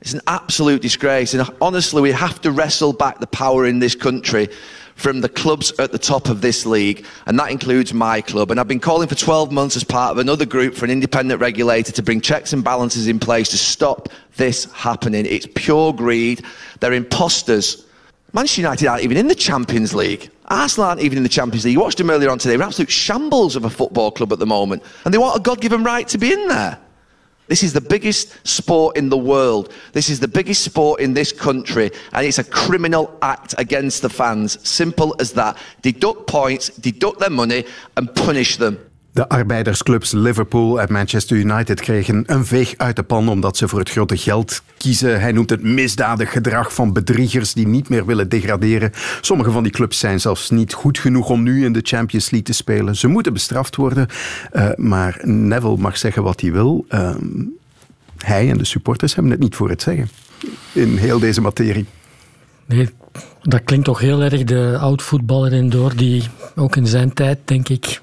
[0.00, 1.34] It's an absolute disgrace.
[1.34, 4.48] And honestly, we have to wrestle back the power in this country
[4.96, 8.50] from the clubs at the top of this league, and that includes my club.
[8.50, 11.40] And I've been calling for 12 months as part of another group for an independent
[11.40, 15.24] regulator to bring checks and balances in place to stop this happening.
[15.24, 16.44] It's pure greed.
[16.80, 17.86] They're imposters.
[18.32, 20.28] Manchester United aren't even in the Champions League.
[20.46, 21.74] Arsenal aren't even in the Champions League.
[21.74, 22.56] You watched them earlier on today.
[22.56, 24.82] They're absolute shambles of a football club at the moment.
[25.04, 26.80] And they want a God given right to be in there.
[27.48, 29.72] This is the biggest sport in the world.
[29.92, 31.90] This is the biggest sport in this country.
[32.12, 34.58] And it's a criminal act against the fans.
[34.68, 35.56] Simple as that.
[35.82, 37.64] Deduct points, deduct their money,
[37.96, 38.85] and punish them.
[39.16, 43.78] De arbeidersclubs Liverpool en Manchester United kregen een veeg uit de pan omdat ze voor
[43.78, 45.20] het grote geld kiezen.
[45.20, 48.92] Hij noemt het misdadig gedrag van bedriegers die niet meer willen degraderen.
[49.20, 52.48] Sommige van die clubs zijn zelfs niet goed genoeg om nu in de Champions League
[52.48, 52.96] te spelen.
[52.96, 54.06] Ze moeten bestraft worden,
[54.52, 56.84] uh, maar Neville mag zeggen wat hij wil.
[56.88, 57.14] Uh,
[58.18, 60.08] hij en de supporters hebben het niet voor het zeggen
[60.72, 61.86] in heel deze materie.
[62.66, 62.88] Nee,
[63.42, 66.22] dat klinkt toch heel erg de oud-voetballer in door die
[66.56, 68.00] ook in zijn tijd, denk ik,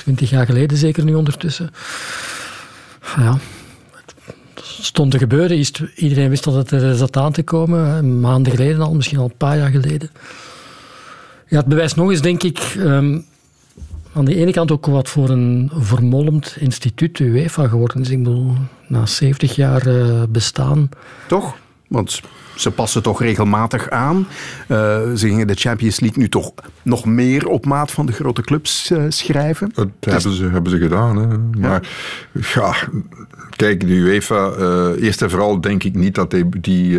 [0.00, 1.70] twintig jaar geleden zeker nu ondertussen.
[3.16, 3.38] Ja,
[4.62, 5.64] stond te gebeuren.
[5.94, 8.20] Iedereen wist dat het er zat aan te komen.
[8.20, 10.10] Maanden geleden al, misschien al een paar jaar geleden.
[11.48, 13.24] Ja, het bewijst nog eens, denk ik, um,
[14.12, 18.10] aan de ene kant ook wat voor een vermolmd instituut de UEFA geworden is.
[18.10, 18.54] Ik bedoel,
[18.86, 20.88] na 70 jaar uh, bestaan.
[21.26, 21.56] Toch?
[21.90, 22.20] Want
[22.54, 24.16] ze passen toch regelmatig aan.
[24.16, 24.76] Uh,
[25.14, 28.90] ze gingen de Champions League nu toch nog meer op maat van de grote clubs
[28.90, 29.70] uh, schrijven.
[29.74, 31.16] Dat hebben ze, hebben ze gedaan.
[31.16, 31.38] Hè.
[31.60, 31.88] Maar
[32.54, 32.74] ja.
[33.56, 36.98] kijk, de UEFA, uh, eerst en vooral denk ik niet dat die, die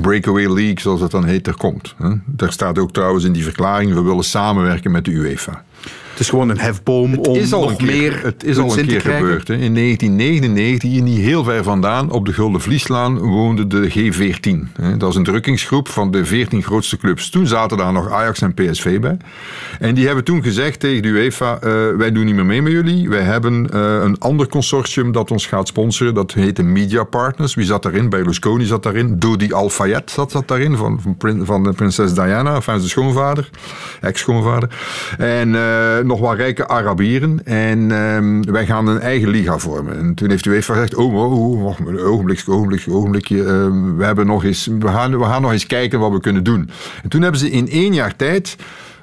[0.00, 1.94] breakaway league, zoals dat dan heet, er komt.
[1.98, 2.10] Hè.
[2.26, 5.64] Daar staat ook trouwens in die verklaring, we willen samenwerken met de UEFA.
[6.12, 8.78] Het is gewoon een hefboom het om is al nog keer, meer Het is al
[8.78, 9.48] een keer gebeurd.
[9.48, 9.54] Hè.
[9.54, 14.80] In 1999, hier niet heel ver vandaan, op de Gulden Vlieslaan woonde de G14.
[14.80, 14.96] Hè.
[14.96, 17.30] Dat is een drukkingsgroep van de 14 grootste clubs.
[17.30, 19.16] Toen zaten daar nog Ajax en PSV bij.
[19.78, 21.60] En die hebben toen gezegd tegen de UEFA, uh,
[21.96, 23.08] wij doen niet meer mee met jullie.
[23.08, 26.14] Wij hebben uh, een ander consortium dat ons gaat sponsoren.
[26.14, 27.54] Dat heette Media Partners.
[27.54, 28.08] Wie zat daarin?
[28.08, 29.18] Berlusconi zat daarin.
[29.18, 33.50] Dodi Al-Fayed zat, zat daarin, van, van, van de prinses Diana, enfin zijn schoonvader,
[34.00, 34.68] ex-schoonvader.
[35.18, 37.44] En uh, nog wat rijke Arabieren.
[37.44, 39.98] En um, wij gaan een eigen liga vormen.
[39.98, 43.36] En toen heeft de UEFA gezegd, oh, oh, oh een ogenblikje, ogenblikje, ogenblikje.
[43.36, 43.44] Uh,
[43.96, 46.70] we, hebben nog eens, we, gaan, we gaan nog eens kijken wat we kunnen doen.
[47.02, 48.56] En toen hebben ze in één jaar tijd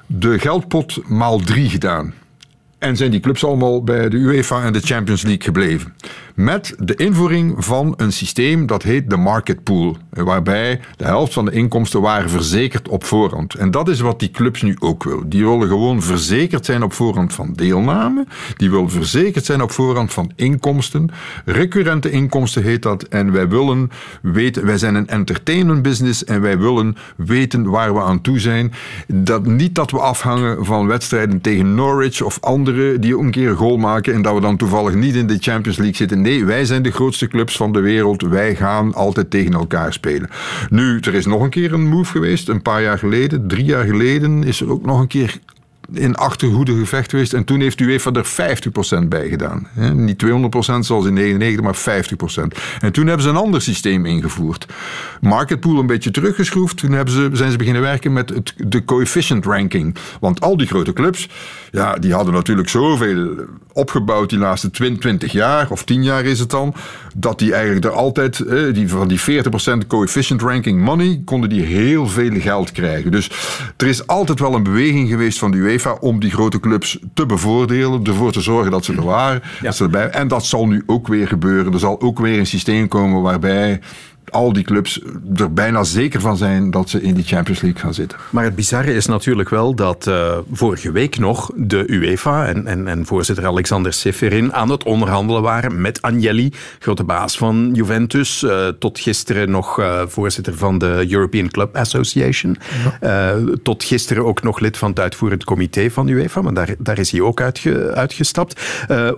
[0.06, 2.14] de geldpot maal drie gedaan.
[2.78, 5.94] En zijn die clubs allemaal bij de UEFA en de Champions League gebleven.
[6.40, 9.96] Met de invoering van een systeem dat heet de market pool.
[10.10, 13.54] Waarbij de helft van de inkomsten waren verzekerd op voorhand.
[13.54, 15.28] En dat is wat die clubs nu ook willen.
[15.28, 18.26] Die willen gewoon verzekerd zijn op voorhand van deelname.
[18.56, 21.10] Die willen verzekerd zijn op voorhand van inkomsten.
[21.44, 23.02] Recurrente inkomsten heet dat.
[23.02, 23.90] En wij willen
[24.22, 28.72] weten, wij zijn een entertainment business en wij willen weten waar we aan toe zijn.
[29.06, 33.56] Dat, niet dat we afhangen van wedstrijden tegen Norwich of andere die een keer een
[33.56, 36.28] goal maken en dat we dan toevallig niet in de Champions League zitten.
[36.38, 38.22] Wij zijn de grootste clubs van de wereld.
[38.22, 40.30] Wij gaan altijd tegen elkaar spelen.
[40.68, 43.84] Nu, er is nog een keer een move geweest, een paar jaar geleden, drie jaar
[43.84, 45.38] geleden, is er ook nog een keer
[45.92, 47.32] in achterhoede gevecht geweest.
[47.32, 48.26] En toen heeft UEFA er
[49.04, 49.66] 50% bij gedaan.
[49.92, 50.28] Niet 200%
[50.78, 52.58] zoals in 99, maar 50%.
[52.80, 54.66] En toen hebben ze een ander systeem ingevoerd.
[55.20, 56.76] Marketpool een beetje teruggeschroefd.
[56.76, 59.96] Toen hebben ze, zijn ze beginnen werken met het, de coefficient ranking.
[60.20, 61.28] Want al die grote clubs,
[61.70, 63.36] ja, die hadden natuurlijk zoveel
[63.72, 66.74] opgebouwd die laatste 20 jaar, of 10 jaar is het dan,
[67.16, 72.06] dat die eigenlijk er altijd, die, van die 40% coefficient ranking money, konden die heel
[72.06, 73.10] veel geld krijgen.
[73.10, 73.30] Dus
[73.76, 77.26] er is altijd wel een beweging geweest van de UEFA om die grote clubs te
[77.26, 79.42] bevoordelen, ervoor te zorgen dat ze er waren.
[79.42, 79.64] Ja.
[79.66, 81.72] Dat ze erbij, en dat zal nu ook weer gebeuren.
[81.72, 83.80] Er zal ook weer een systeem komen waarbij
[84.30, 85.00] al die clubs
[85.34, 88.18] er bijna zeker van zijn dat ze in die Champions League gaan zitten.
[88.30, 92.88] Maar het bizarre is natuurlijk wel dat uh, vorige week nog de UEFA en, en,
[92.88, 98.68] en voorzitter Alexander Seferin aan het onderhandelen waren met Agnelli, grote baas van Juventus, uh,
[98.68, 102.56] tot gisteren nog uh, voorzitter van de European Club Association,
[103.00, 103.38] ja.
[103.62, 107.10] tot gisteren ook nog lid van het uitvoerend comité van UEFA, maar daar, daar is
[107.10, 108.60] hij ook uitge, uitgestapt.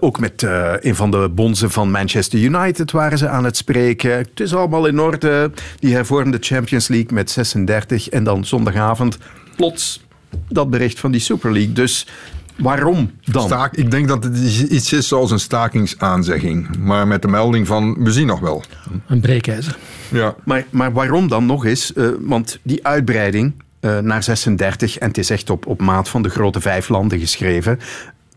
[0.00, 0.46] ook met
[0.80, 4.16] een van de bonzen van Manchester United waren ze aan het spreken.
[4.16, 5.50] Het is allemaal in orde.
[5.78, 8.08] Die hervormde Champions League met 36.
[8.08, 9.18] En dan zondagavond
[9.56, 10.04] plots
[10.48, 11.72] dat bericht van die Super League.
[11.72, 12.06] Dus
[12.56, 13.42] waarom dan?
[13.46, 14.38] Staak, ik denk dat het
[14.70, 16.76] iets is zoals een stakingsaanzegging.
[16.78, 18.64] Maar met de melding van, we zien nog wel.
[19.06, 19.76] Een breekijzer.
[20.08, 20.34] Ja.
[20.44, 21.92] Maar, maar waarom dan nog eens?
[21.94, 26.22] Uh, want die uitbreiding uh, naar 36, en het is echt op, op maat van
[26.22, 27.78] de grote vijf landen geschreven.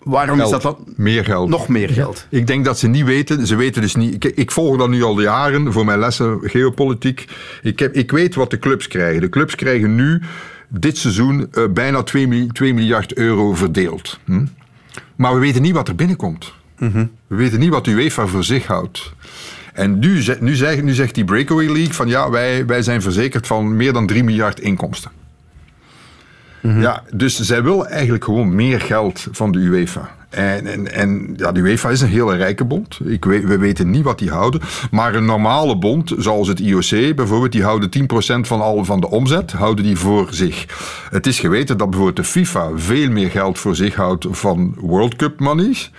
[0.06, 0.54] Waarom geld.
[0.56, 0.94] is dat dan?
[0.96, 1.50] Meer geld.
[1.50, 2.28] Nog meer geld.
[2.30, 3.48] Ik denk dat ze niet weten.
[3.48, 4.14] Ze weten dus niet.
[4.14, 7.26] Ik, ik volg dat nu al jaren voor mijn lessen geopolitiek.
[7.62, 9.22] Ik, heb, ik weet wat de clubs krijgen.
[9.22, 10.22] De clubs krijgen nu
[10.70, 14.20] dit seizoen eh, bijna 2, mi- 2 miljard euro verdeeld.
[14.26, 14.46] Hm?
[15.16, 16.54] Maar we weten niet wat er binnenkomt.
[17.28, 19.14] We weten niet wat UEFA voor zich houdt.
[19.74, 23.48] En nu, nu, zegt, nu zegt die Breakaway League van ja, wij, wij zijn verzekerd
[23.48, 25.12] van meer dan 3 miljard inkomsten.
[26.66, 30.10] Ja, dus zij wil eigenlijk gewoon meer geld van de UEFA.
[30.36, 33.00] En, en, en ja, de UEFA is een hele rijke bond.
[33.04, 34.62] Ik weet, we weten niet wat die houden.
[34.92, 39.10] Maar een normale bond, zoals het IOC bijvoorbeeld, die houden 10% van al van de
[39.10, 40.66] omzet, houden die voor zich.
[41.10, 45.16] Het is geweten dat bijvoorbeeld de FIFA veel meer geld voor zich houdt van World
[45.16, 45.92] Cup monies.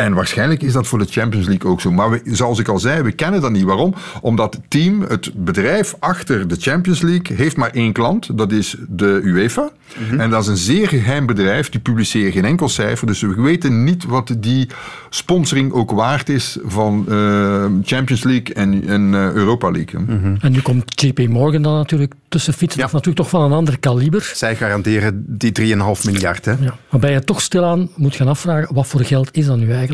[0.00, 1.92] En waarschijnlijk is dat voor de Champions League ook zo.
[1.92, 3.62] Maar we, zoals ik al zei, we kennen dat niet.
[3.62, 3.94] Waarom?
[4.20, 8.38] Omdat het team, het bedrijf achter de Champions League, heeft maar één klant.
[8.38, 9.70] Dat is de UEFA.
[10.18, 11.68] En dat is een zeer geheim bedrijf.
[11.68, 13.06] Die publiceren geen enkel cijfer.
[13.06, 14.68] Dus we weten niet wat die
[15.10, 20.00] sponsoring ook waard is van eh, Champions League en, en eh, Europa League.
[20.40, 22.78] En nu komt JP Morgan dan natuurlijk tussen fietsen.
[22.78, 24.32] Dat is natuurlijk toch van een ander kaliber.
[24.34, 25.66] Zij garanderen die 3,5
[26.04, 26.44] miljard.
[26.44, 26.52] Hè?
[26.60, 26.76] Ja.
[26.88, 29.89] Waarbij je toch stilaan moet gaan afvragen, wat voor geld is dat nu eigenlijk?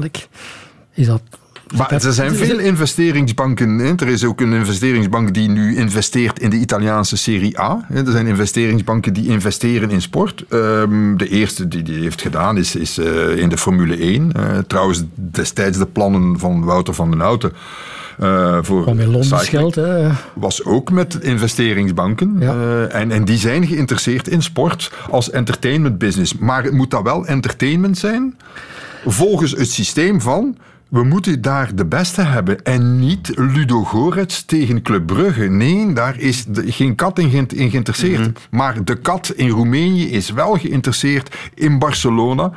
[0.95, 1.23] Is dat...
[1.77, 3.79] Maar er zijn veel investeringsbanken.
[3.79, 3.93] hè.
[3.97, 7.87] Er is ook een investeringsbank die nu investeert in de Italiaanse Serie A.
[7.95, 10.45] Er zijn investeringsbanken die investeren in sport.
[10.49, 14.33] Ehm, de eerste die die heeft gedaan is, is eh, in de Formule 1.
[14.33, 17.53] Eh, trouwens, destijds de plannen van Wouter van den Houten.
[18.19, 19.75] eh voor Van Londens geld.
[19.75, 20.09] Hè.
[20.35, 22.37] was ook met investeringsbanken.
[22.41, 26.39] Eh, en, en die zijn geïnteresseerd in sport als entertainment business.
[26.39, 28.35] Maar het moet dat wel entertainment zijn
[29.07, 30.57] volgens het systeem van...
[30.89, 35.45] We moeten daar de beste hebben en niet Ludo Gorets tegen Club Brugge.
[35.45, 38.49] Nee, daar is de- geen kat in, geïnt- in geïnteresseerd.
[38.51, 42.53] Maar de kat in Roemenië is wel geïnteresseerd in Barcelona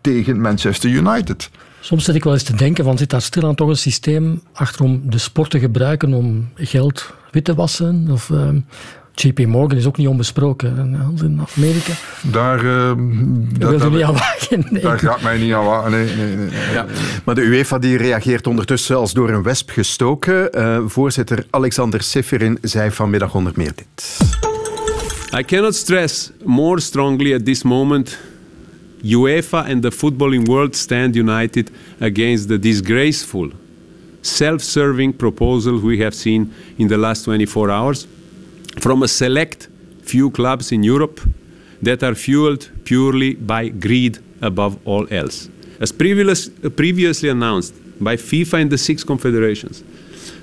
[0.00, 1.50] tegen Manchester United.
[1.80, 4.84] Soms zit ik wel eens te denken, van zit daar stilaan toch een systeem achter
[4.84, 8.06] om de sport te gebruiken om geld wit te wassen?
[8.10, 8.58] Of ehm,
[9.14, 10.76] JP Morgan is ook niet onbesproken
[11.22, 11.92] in Amerika.
[12.22, 14.64] Daar, Daar wil je niet aan wagen.
[14.70, 14.82] Nee.
[14.82, 15.90] Daar gaat mij niet aan wagen.
[15.90, 16.50] Nee, nee, nee.
[16.72, 16.86] Ja.
[17.24, 20.52] Maar de UEFA die reageert ondertussen als door een wesp gestoken.
[20.52, 24.18] Eh, voorzitter Alexander Seferin zei vanmiddag onder meer dit.
[25.38, 28.18] I cannot stress more strongly at this moment
[29.04, 33.50] UEFA and the footballing world stand united against the disgraceful,
[34.20, 38.06] self serving proposal we have seen in the last 24 hours
[38.78, 39.68] from a select
[40.02, 41.20] few clubs in Europe
[41.82, 45.48] that are fueled purely by greed above all else.
[45.80, 49.82] As previous, previously announced by FIFA and the six confederations,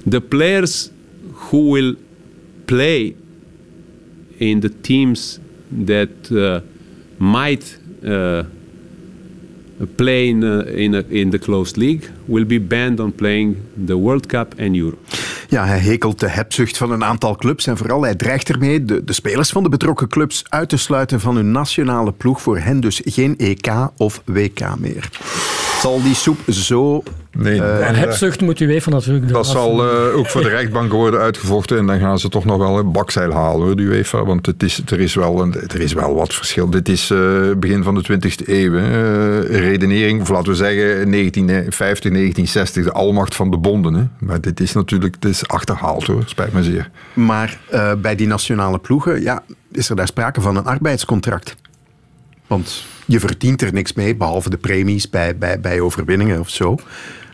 [0.05, 0.91] the players
[1.33, 1.95] who will
[2.67, 3.15] play
[4.39, 5.39] in the teams
[5.71, 6.61] that uh,
[7.19, 8.43] might uh,
[9.97, 13.97] play in, uh, in, a, in the closed league will be banned on playing the
[13.97, 14.97] World Cup and Euro.
[15.51, 19.03] Ja, hij hekelt de hebzucht van een aantal clubs en vooral hij dreigt ermee de,
[19.03, 22.41] de spelers van de betrokken clubs uit te sluiten van hun nationale ploeg.
[22.41, 25.09] Voor hen dus geen EK of WK meer.
[25.81, 27.03] Zal die soep zo...
[27.37, 29.33] Nee, eh, En hebzucht moet u even natuurlijk doen.
[29.33, 31.77] Dat zal eh, ook voor de rechtbank worden uitgevochten.
[31.77, 34.25] En dan gaan ze toch nog wel een bakzeil halen, hoor, die UEFA.
[34.25, 36.69] Want het is, er, is wel een, er is wel wat verschil.
[36.69, 38.73] Dit is eh, begin van de 20e eeuw.
[38.73, 39.43] Hè.
[39.43, 42.83] Eh, redenering, of laten we zeggen 1950, 1960.
[42.83, 43.93] De almacht van de bonden.
[43.93, 44.03] Hè.
[44.19, 46.23] Maar dit is natuurlijk dit is achterhaald, hoor.
[46.25, 46.89] Spijt me zeer.
[47.13, 51.55] Maar eh, bij die nationale ploegen ja, is er daar sprake van een arbeidscontract.
[52.51, 56.77] Want je verdient er niks mee, behalve de premies bij, bij, bij overwinningen of zo.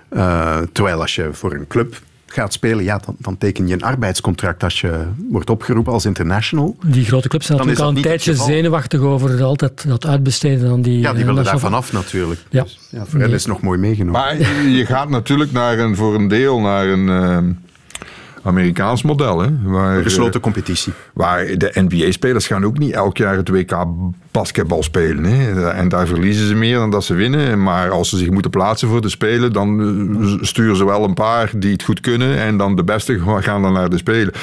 [0.09, 3.83] Eh, terwijl als je voor een club gaat spelen, ja, dan, dan teken je een
[3.83, 6.77] arbeidscontract als je wordt opgeroepen als international.
[6.85, 10.81] Die grote clubs zijn Dan natuurlijk al een tijdje zenuwachtig over altijd dat uitbesteden aan
[10.81, 10.99] die...
[10.99, 12.39] Ja, die eh, willen daar vanaf natuurlijk.
[12.49, 12.63] Ja.
[12.63, 14.21] Dus, ja, voor hen is het nog mooi meegenomen.
[14.21, 17.66] Maar je gaat natuurlijk naar een, voor een deel naar een eh,
[18.47, 19.39] Amerikaans model.
[19.39, 20.93] Hè, waar, Gesloten eh, competitie.
[21.13, 23.85] Waar de NBA-spelers gaan ook niet elk jaar het WK
[24.31, 25.23] basketbal spelen.
[25.23, 25.69] Hè.
[25.69, 27.63] En daar verliezen ze meer dan dat ze winnen.
[27.63, 29.79] Maar als ze zich moeten plaatsen voor de Spelen, dan
[30.21, 32.37] eh, sturen ze wel een paar die het goed kunnen.
[32.37, 34.33] En dan de beste gaan dan naar de Spelen.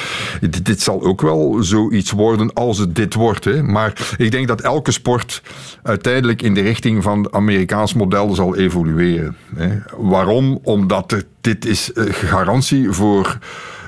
[0.41, 3.45] Dit, dit zal ook wel zoiets worden als het dit wordt.
[3.45, 3.63] Hè.
[3.63, 5.43] Maar ik denk dat elke sport
[5.83, 9.37] uiteindelijk in de richting van het Amerikaans model zal evolueren.
[9.55, 9.79] Hè.
[9.97, 10.59] Waarom?
[10.63, 13.39] Omdat het, dit is eh, garantie voor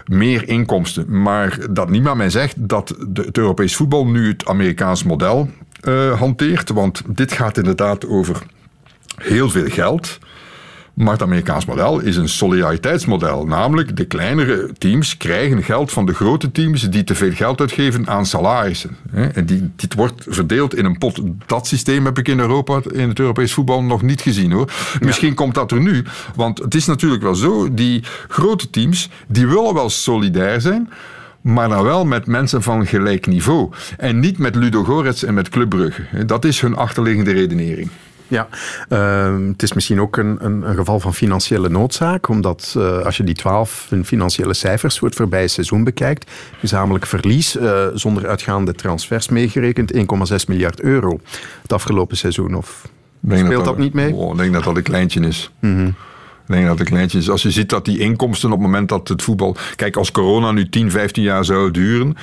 [0.07, 1.23] meer inkomsten.
[1.23, 6.19] Maar dat niemand mij zegt dat de, het Europees voetbal nu het Amerikaans model eh,
[6.19, 6.71] hanteert.
[6.71, 8.43] Want dit gaat inderdaad over
[9.17, 10.19] heel veel geld.
[10.97, 13.47] Maar het Amerikaans model is een solidariteitsmodel.
[13.47, 18.09] Namelijk, de kleinere teams krijgen geld van de grote teams die te veel geld uitgeven
[18.09, 18.97] aan salarissen.
[19.33, 21.21] En die, dit wordt verdeeld in een pot.
[21.47, 24.73] Dat systeem heb ik in Europa, in het Europees voetbal, nog niet gezien hoor.
[25.01, 26.05] Misschien komt dat er nu.
[26.35, 30.91] Want het is natuurlijk wel zo, die grote teams, die willen wel solidair zijn.
[31.41, 33.71] Maar dan wel met mensen van gelijk niveau.
[33.97, 36.27] En niet met Ludo Gorets en met Club Brugge.
[36.27, 37.91] Dat is hun achterliggende redenering.
[38.29, 38.49] Ja,
[38.89, 43.17] ehm, het is misschien ook een, een, een geval van financiële noodzaak, omdat eh, als
[43.17, 48.73] je die twaalf financiële cijfers voor het voorbije seizoen bekijkt, gezamenlijk verlies, eh, zonder uitgaande
[48.73, 51.21] transfers meegerekend, 1,6 miljard euro
[51.63, 52.55] het afgelopen seizoen.
[52.55, 52.89] Of
[53.29, 54.15] speelt dat, niet mee?
[54.15, 55.51] Oh, ik denk dat dat een kleintje is.
[55.59, 55.91] Mhm.
[56.49, 57.31] Ik denk dat het een kleintje is.
[57.31, 59.57] Als je ziet dat die inkomsten op het moment dat het voetbal...
[59.77, 62.17] Kijk, als corona nu 10, 15 jaar zou duren,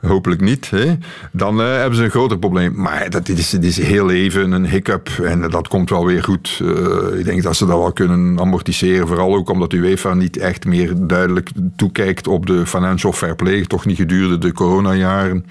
[0.00, 0.94] hopelijk niet, hè,
[1.32, 2.72] dan eh, hebben ze een groter probleem.
[2.76, 6.60] Maar dat is, dit is heel even een hiccup en dat komt wel weer goed.
[6.62, 9.06] Eh, ik denk dat ze dat wel kunnen amortiseren.
[9.06, 13.64] Vooral ook omdat UEFA niet echt meer duidelijk toekijkt op de financial fair play.
[13.66, 15.46] Toch niet gedurende de coronajaren.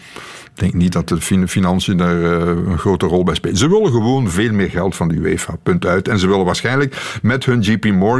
[0.55, 3.57] Ik denk niet dat de fin- financiën daar eh, een grote rol bij spelen.
[3.57, 6.07] Ze willen gewoon veel meer geld van de UEFA, punt uit.
[6.07, 8.12] En ze willen waarschijnlijk met hun JP Morgan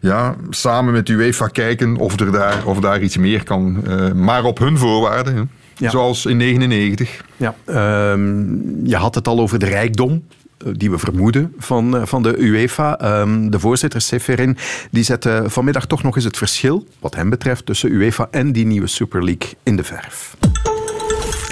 [0.00, 3.80] ja, samen met UEFA kijken of er daar, of daar iets meer kan.
[3.86, 5.34] eh, maar op hun voorwaarden.
[5.36, 5.42] hè.
[5.76, 5.90] Ja.
[5.90, 7.24] Zoals in 99.
[7.36, 10.24] Ja, ehm, je had het al over de rijkdom
[10.58, 12.98] eh, die we vermoeden van, eh, van de UEFA.
[12.98, 14.56] Ehm, de voorzitter Seferin
[14.90, 18.66] die zette vanmiddag toch nog eens het verschil, wat hem betreft, tussen UEFA en die
[18.66, 20.36] nieuwe Super League in de verf.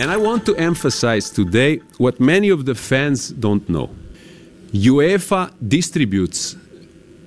[0.00, 3.90] And I want to emphasize today what many of the fans don't know.
[4.72, 6.56] UEFA distributes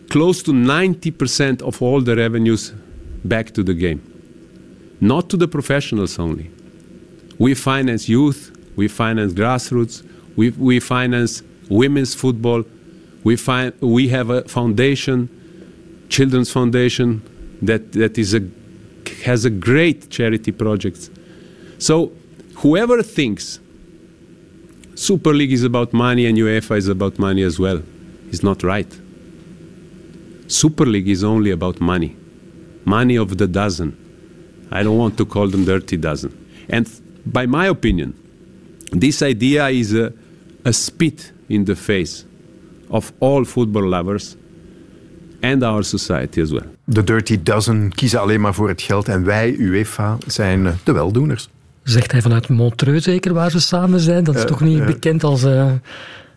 [0.10, 2.72] close to 90% of all the revenues
[3.24, 4.02] back to the game,
[5.02, 6.50] not to the professionals only.
[7.38, 12.63] We finance youth, we finance grassroots, we, we finance women's football,
[13.24, 15.30] we, fi- we have a foundation,
[16.10, 17.22] Children's Foundation,
[17.62, 18.41] that, that is a,
[19.26, 21.10] has a great charity project.
[21.78, 22.12] So
[22.58, 23.60] whoever thinks
[24.95, 27.82] Super League is about money and UEFA is about money as well
[28.32, 29.00] is not right.
[30.52, 32.16] Super League is only about money.
[32.84, 33.96] Money of the dozen.
[34.72, 36.32] I don't want to call them dirty dozen.
[36.70, 36.88] And
[37.24, 38.14] by my opinion,
[39.00, 40.12] this idea is a,
[40.64, 42.26] a spit in the face
[42.88, 44.36] of all football lovers
[45.42, 46.66] and our society as well.
[46.86, 50.92] De Dirty Dozen kiezen alleen maar voor het geld en wij, UEFA, zijn eh, de
[50.92, 51.50] weldoeners.
[51.84, 54.24] Zegt hij vanuit Montreux zeker, waar ze samen zijn?
[54.24, 54.86] Dat is Eh, toch niet eh.
[54.86, 55.72] bekend als eh,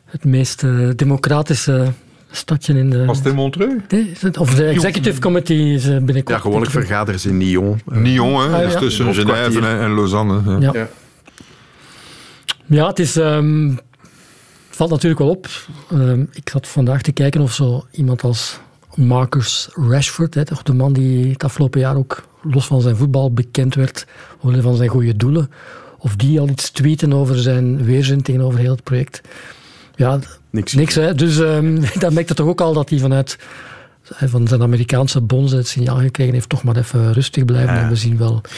[0.05, 0.65] het meest
[0.97, 1.93] democratische
[2.33, 3.05] stadje in de...
[3.05, 3.73] Was het in Montreux?
[4.21, 6.29] Het- of de executive committee is eh, binnenkort.
[6.29, 7.81] Ja, gewoonlijk vergaderen ze in Nyon.
[7.85, 8.79] Nyon, hè, Ah, dat is ja.
[8.79, 9.15] tussen.
[9.15, 10.59] Genève en, en Lausanne.
[10.61, 10.71] Ja.
[10.73, 10.89] Ja.
[12.67, 13.17] Ja, het is...
[13.17, 13.75] ehm,
[14.71, 15.49] valt natuurlijk wel op.
[15.91, 18.59] Ehm, ik zat vandaag te kijken of zo iemand als
[18.95, 23.33] Marcus Rashford, hè, toch de man die het afgelopen jaar ook los van zijn voetbal
[23.33, 24.07] bekend werd,
[24.41, 25.51] omwille van zijn goede doelen,
[25.99, 29.21] of die al iets tweeten over zijn weerzin tegenover heel het project.
[29.95, 30.19] Ja,
[30.51, 30.73] niks.
[30.73, 31.15] niks hè.
[31.15, 33.39] Dus ehm dan merkt het toch ook al dat hij vanuit
[34.15, 37.75] hij van zijn Amerikaanse bonzen het signaal gekregen heeft, toch maar even rustig blijven.
[37.75, 38.49] En we zien wel op,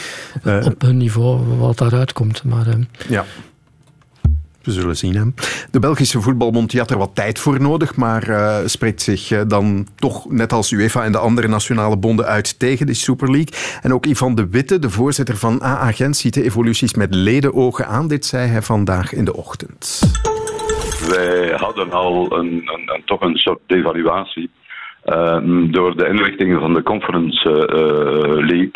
[0.42, 0.64] Eh.
[0.64, 2.44] op hun niveau wat daaruit komt.
[2.44, 3.24] Maar ehm, Ja.
[4.62, 5.16] We zullen zien.
[5.16, 5.22] Hè.
[5.70, 9.86] De Belgische voetbalbond had er wat tijd voor nodig, maar eh, spreekt zich eh, dan
[9.94, 13.58] toch, net als UEFA en de andere nationale bonden, uit tegen de Super League.
[13.82, 17.86] En ook Ivan de Witte, de voorzitter van AA Gent, ziet de evoluties met ledenogen
[17.86, 18.08] aan.
[18.08, 20.00] Dit zei hij vandaag in de ochtend.
[21.08, 24.50] Wij hadden al een, een, toch een soort devaluatie
[25.02, 28.70] eh, door de inrichtingen van de Conference eh, League.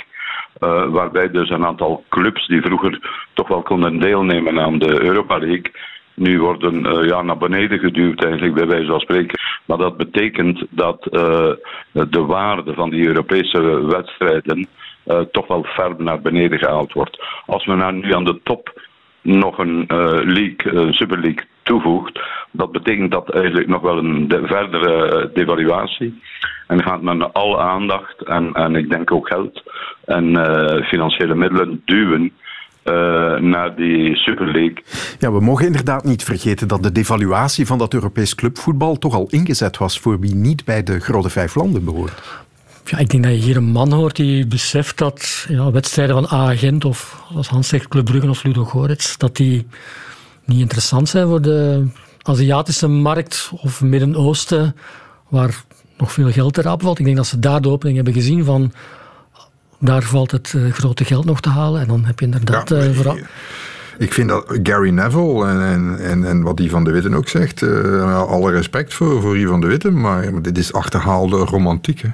[0.58, 2.98] eh, waarbij dus een aantal clubs die vroeger
[3.32, 5.70] toch wel konden deelnemen aan de Europa League,
[6.14, 9.38] nu worden eh, ja, naar beneden geduwd, eigenlijk bij wijze van spreken.
[9.64, 11.50] Maar dat betekent dat eh,
[11.92, 14.66] de waarde van die Europese wedstrijden
[15.04, 17.24] eh, toch wel ver naar beneden gehaald wordt.
[17.46, 18.86] Als we nou nu aan de top
[19.28, 24.28] nog een eh, league, een Super League toevoegt, dat betekent dat eigenlijk nog wel een
[24.28, 26.22] de- verdere eh, devaluatie.
[26.66, 29.62] En gaat men alle aandacht en, en ik denk ook geld
[30.04, 32.32] en eh, financiële middelen duwen
[32.82, 34.82] eh, naar die Super League.
[35.18, 39.26] Ja, we mogen inderdaad niet vergeten dat de devaluatie van dat Europees clubvoetbal toch al
[39.30, 42.46] ingezet was voor wie niet bij de grote vijf landen behoort.
[42.90, 46.38] Ja, ik denk dat je hier een man hoort die beseft dat ja, wedstrijden van
[46.40, 49.66] A-agent of als Hans zegt Club Brugge of Ludo Gorets, dat die
[50.44, 51.86] niet interessant zijn voor de
[52.22, 54.76] Aziatische markt of Midden-Oosten,
[55.28, 55.64] waar
[55.96, 56.98] nog veel geld erop valt.
[56.98, 58.72] Ik denk dat ze daar de opening hebben gezien van
[59.78, 61.80] daar valt het eh, grote geld nog te halen.
[61.80, 63.18] En dan heb je inderdaad eh, vooral...
[63.98, 67.62] Ik vind dat Gary Neville en, en, en, wat die van de Witten ook zegt,
[67.62, 72.00] eh, alle respect voor, voor Yves van de Witten, maar, maar dit is achterhaalde romantiek.
[72.00, 72.08] Hè.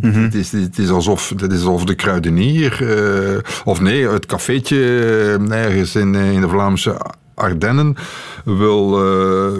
[0.00, 2.96] Het, is, het, is alsof, het is alsof de kruidenier,
[3.34, 4.76] eh, of nee, het cafeetje
[5.50, 6.96] eh, ergens in, eh, in de Vlaamse
[7.34, 7.96] Ardennen
[8.44, 9.02] wil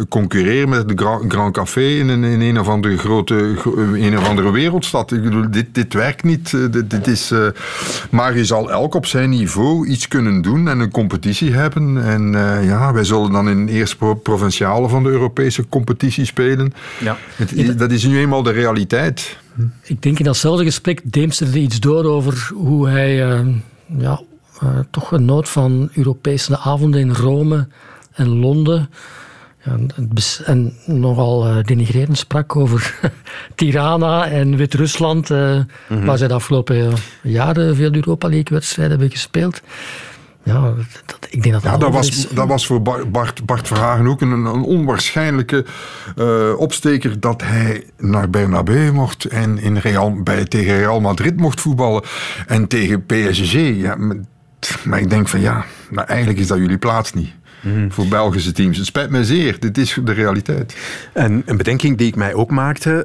[0.09, 4.18] concurreren met de Grand, Grand Café in, een- in een of andere grote, gro- een
[4.18, 5.12] of andere wereldstad.
[5.12, 6.51] Ik bedoel, dit, dit werkt niet.
[6.70, 7.32] Dit, dit is,
[8.11, 12.05] maar je zal elk op zijn niveau iets kunnen doen en een competitie hebben.
[12.05, 12.32] En
[12.64, 16.72] ja, wij zullen dan in de eerste pro- provinciale van de Europese competitie spelen.
[17.01, 17.16] Ja.
[17.37, 19.37] Het- dat is nu eenmaal de realiteit.
[19.82, 23.46] Ik denk in datzelfde gesprek deemsterde iets door over hoe hij eh,
[23.98, 24.20] ja,
[24.61, 27.68] eh, toch een nood van Europese avonden in Rome
[28.12, 28.90] en Londen.
[30.44, 32.94] En nogal eh, denigrerend sprak over
[33.55, 36.05] Tirana en Wit-Rusland, eh, Mhm.
[36.05, 36.92] waar zij de afgelopen
[37.22, 39.61] jaren veel Europa League-wedstrijden hebben gespeeld.
[40.45, 40.61] Ja,
[41.07, 42.28] dat, ik denk dat Ja, dat was, is.
[42.28, 45.64] dat was voor Bar- Bart, Bart Verhagen ook een, een onwaarschijnlijke
[46.16, 51.61] eh, opsteker dat hij naar Bernabeu mocht en in Real, bij, tegen Real Madrid mocht
[51.61, 52.03] voetballen
[52.47, 53.53] en tegen PSG.
[53.53, 54.16] Ja, maar,
[54.84, 57.30] maar ik denk van ja, maar eigenlijk is dat jullie plaats niet.
[57.89, 58.77] Voor Belgische teams.
[58.77, 59.61] Het spijt me zeer.
[59.61, 60.77] Dit is de realiteit.
[61.12, 63.03] En een bedenking die ik mij ook maakte,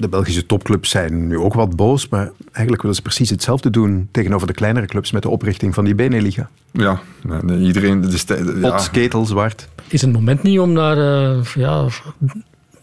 [0.00, 4.08] de Belgische topclubs zijn nu ook wat boos, maar eigenlijk willen ze precies hetzelfde doen
[4.10, 6.48] tegenover de kleinere clubs met de oprichting van die Beneliga.
[6.72, 7.00] Ja,
[7.48, 8.00] iedereen...
[8.00, 8.70] De ja.
[8.70, 9.68] Pot, ketel, zwart.
[9.88, 11.86] Is het moment niet om naar eh, ja,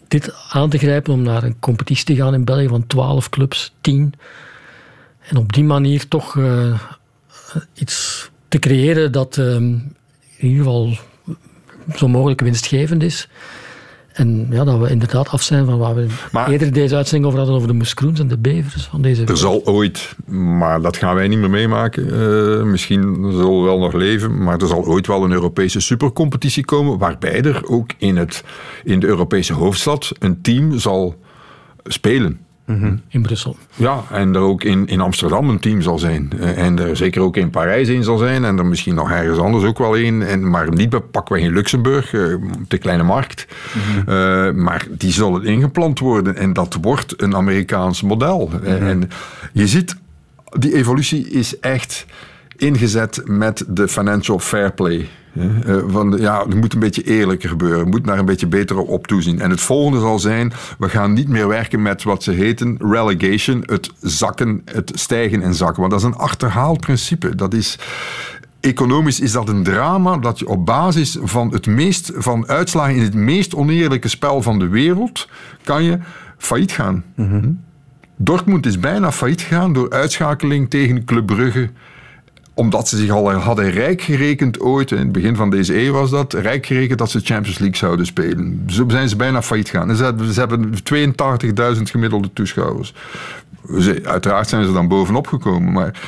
[0.08, 3.74] dit aan te grijpen, om naar een competitie te gaan in België van 12 clubs,
[3.80, 4.12] 10.
[5.20, 6.80] En op die manier toch eh,
[7.74, 9.56] iets te creëren dat eh,
[10.36, 10.96] in ieder geval
[11.96, 13.28] zo mogelijk winstgevend is.
[14.12, 16.06] En ja, dat we inderdaad af zijn van waar we
[16.48, 19.66] eerder deze uitzending over hadden, over de moeskroens en de bevers van deze Er zal
[19.66, 22.06] ooit, maar dat gaan wij niet meer meemaken.
[22.06, 26.64] eh, misschien zullen we wel nog leven, maar er zal ooit wel een Europese supercompetitie
[26.64, 26.98] komen.
[26.98, 28.44] Waarbij er ook in, het,
[28.84, 31.16] in de Europese hoofdstad een team zal
[31.84, 32.45] spelen.
[33.08, 33.56] In Brussel.
[33.74, 36.32] Ja, en er ook in, in Amsterdam een team zal zijn.
[36.40, 38.44] Eh, En er zeker ook in Parijs een zal zijn.
[38.44, 40.22] En er misschien nog ergens anders ook wel een.
[40.22, 42.34] En, maar niet bij- pakken we in Luxemburg, eh,
[42.68, 43.46] de kleine markt.
[44.06, 46.36] Eh, maar die zullen ingeplant worden.
[46.36, 48.50] En dat wordt een Amerikaans model.
[48.64, 49.10] Eh, En
[49.52, 49.96] je ziet,
[50.58, 52.06] die evolutie is echt
[52.56, 55.08] ingezet met de financial fair play.
[55.32, 55.76] hè.
[55.78, 57.78] Eh, Van de- ja, het moet een beetje eerlijker gebeuren.
[57.78, 59.40] Het moet daar een beetje beter op toezien.
[59.40, 63.62] En het volgende zal zijn, we gaan niet meer werken met wat ze heten relegation,
[63.66, 65.80] het zakken, het stijgen en zakken.
[65.80, 67.34] Want dat is een achterhaald principe.
[67.34, 67.78] Dat is...
[68.60, 73.02] Economisch is dat een drama dat je op basis van, het meest, van uitslagen in
[73.02, 75.28] het meest oneerlijke spel van de wereld
[75.64, 75.98] kan je
[76.38, 77.04] failliet gaan.
[77.14, 77.50] Hm?
[78.16, 81.70] Dortmund is bijna failliet gegaan door uitschakeling tegen Club Brugge
[82.58, 86.10] omdat ze zich al hadden rijk gerekend ooit, in het begin van deze eeuw was
[86.10, 88.62] dat, rijk gerekend dat ze Champions League zouden spelen.
[88.66, 89.90] Zo zijn ze bijna failliet gegaan.
[89.90, 90.72] En ze hebben, ze hebben
[91.76, 92.94] 82.000 gemiddelde toeschouwers.
[93.78, 96.00] Ze- uiteraard zijn ze dan bovenop gekomen, maar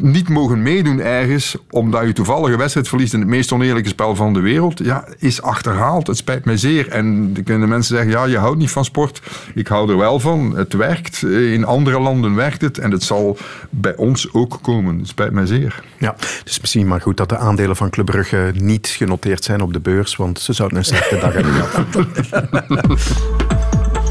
[0.00, 4.14] niet mogen meedoen ergens omdat je toevallig een wedstrijd verliest in het meest oneerlijke spel
[4.14, 6.06] van de wereld, ja, is achterhaald.
[6.06, 6.88] Het spijt mij zeer.
[6.88, 9.22] En dan kunnen mensen zeggen, ja, je houdt niet van sport.
[9.54, 10.56] Ik hou er wel van.
[10.56, 11.22] Het werkt.
[11.22, 13.38] In andere landen werkt het en het zal
[13.70, 14.98] bij ons ook komen.
[14.98, 15.82] Het spijt mij zeer.
[15.98, 19.72] Ja, dus misschien maar goed dat de aandelen van Club Brugge niet genoteerd zijn op
[19.72, 21.92] de beurs, want ze zouden een slechte dag hebben gehad.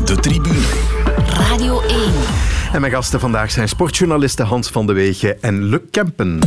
[0.06, 0.60] De tribune.
[1.28, 2.59] Radio 1.
[2.74, 6.40] En mijn gasten vandaag zijn sportjournalisten Hans van de Wegen en Luc Kempen.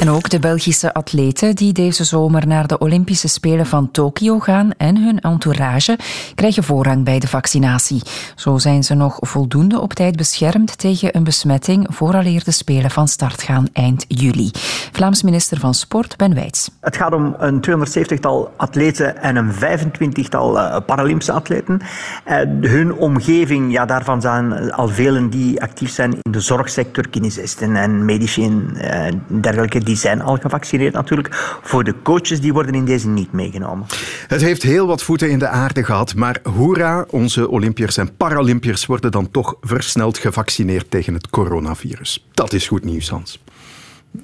[0.00, 4.70] En ook de Belgische atleten die deze zomer naar de Olympische Spelen van Tokio gaan
[4.76, 5.98] en hun entourage
[6.34, 8.02] krijgen voorrang bij de vaccinatie.
[8.34, 13.08] Zo zijn ze nog voldoende op tijd beschermd tegen een besmetting vooraleer de Spelen van
[13.08, 14.50] start gaan eind juli.
[14.92, 16.70] Vlaams minister van Sport Ben Wijts.
[16.80, 21.80] Het gaat om een 270-tal atleten en een 25-tal eh, Paralympische atleten.
[22.24, 27.76] Eh, hun omgeving, ja, daarvan zijn al velen die actief zijn in de zorgsector, kinesisten
[27.76, 31.58] en medici en eh, dergelijke, die zijn al gevaccineerd natuurlijk.
[31.62, 33.86] Voor de coaches, die worden in deze niet meegenomen.
[34.26, 38.86] Het heeft heel wat voeten in de aarde gehad, maar hoera, onze Olympiërs en Paralympiërs
[38.86, 42.26] worden dan toch versneld gevaccineerd tegen het coronavirus.
[42.32, 43.40] Dat is goed nieuws, Hans.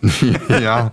[0.49, 0.91] ja,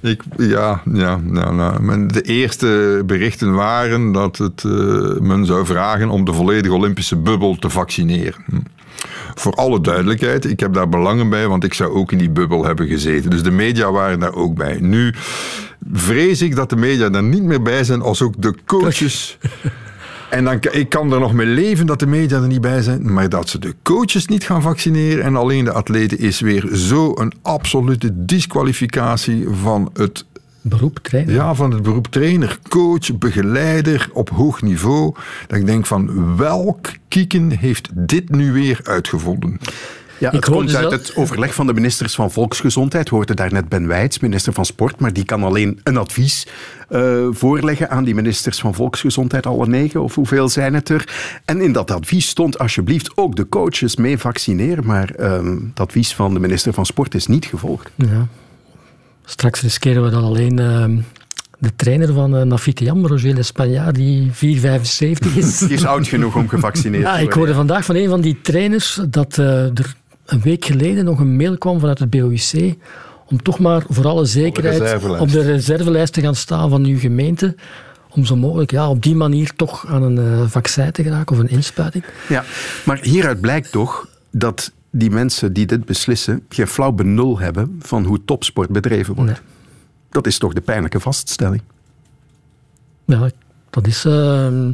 [0.00, 4.72] ik, ja, ja, ja nou, de eerste berichten waren dat het, eh,
[5.20, 8.44] men zou vragen om de volledige Olympische bubbel te vaccineren.
[9.34, 12.64] Voor alle duidelijkheid, ik heb daar belangen bij, want ik zou ook in die bubbel
[12.64, 13.30] hebben gezeten.
[13.30, 14.78] Dus de media waren daar ook bij.
[14.80, 15.14] Nu
[15.92, 19.38] vrees ik dat de media daar niet meer bij zijn als ook de coaches.
[20.30, 23.12] En dan, ik kan er nog mee leven dat de media er niet bij zijn,
[23.12, 27.12] maar dat ze de coaches niet gaan vaccineren en alleen de atleten is weer zo
[27.14, 30.24] een absolute disqualificatie van het
[30.68, 31.34] beroep trainer.
[31.34, 35.14] Ja, van het beroep trainer, coach, begeleider op hoog niveau.
[35.46, 39.58] Dat ik denk van welk kieken heeft dit nu weer uitgevonden?
[40.18, 43.08] Ja, Ik het komt uit het overleg van de ministers van Volksgezondheid.
[43.08, 46.46] We hoorden daarnet Ben Wijts, minister van Sport, maar die kan alleen een advies
[46.88, 51.08] eh, voorleggen aan die ministers van Volksgezondheid, alle negen of hoeveel zijn het er.
[51.44, 56.14] En in dat advies stond alsjeblieft ook de coaches mee vaccineren, maar ehm, het advies
[56.14, 57.90] van de minister van Sport is niet gevolgd.
[57.94, 58.26] Ja.
[59.28, 60.96] Straks riskeren we dan alleen ehm,
[61.58, 65.58] de trainer van uh, Nafitiam, Roger L'Espagnard, die 4,75 is.
[65.58, 67.38] Die is oud genoeg om gevaccineerd Ja, te ik worden.
[67.38, 69.94] hoorde vandaag van een van die trainers dat eh, er
[70.26, 72.74] een week geleden nog een mail kwam vanuit het BOIC
[73.26, 77.54] om toch maar voor alle zekerheid op de reservelijst te gaan staan van uw gemeente.
[78.10, 81.42] Om zo mogelijk ja, op die manier toch aan een eh, vaccin te geraken of
[81.42, 82.04] een inspuiting.
[82.28, 82.44] Ja,
[82.84, 88.04] maar hieruit blijkt toch dat die mensen die dit beslissen geen flauw benul hebben van
[88.04, 89.42] hoe topsport bedreven wordt.
[90.10, 91.62] Dat is toch de pijnlijke vaststelling.
[93.04, 93.30] Ja,
[93.70, 94.04] dat is.
[94.04, 94.72] ehm,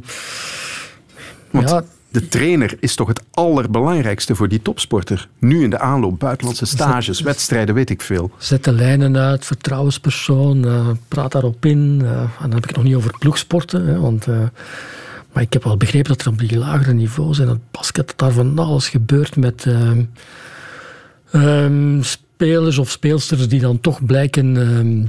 [1.50, 5.28] Want ja, de trainer is toch het allerbelangrijkste voor die topsporter.
[5.38, 8.30] Nu in de aanloop, buitenlandse stages, wedstrijden, weet ik veel.
[8.38, 12.00] Zet de lijnen uit, vertrouwenspersoon, eh, praat daarop in.
[12.04, 13.86] eh, en dan heb ik het nog niet over ploegsporten.
[13.86, 14.42] Hè, want, eh,
[15.32, 18.18] maar ik heb wel begrepen dat er op die lagere niveaus en het basket dat
[18.18, 20.02] daar van alles gebeurt met ehm,
[21.30, 25.06] ehm, spelers of speelsters die dan toch blijken ehm,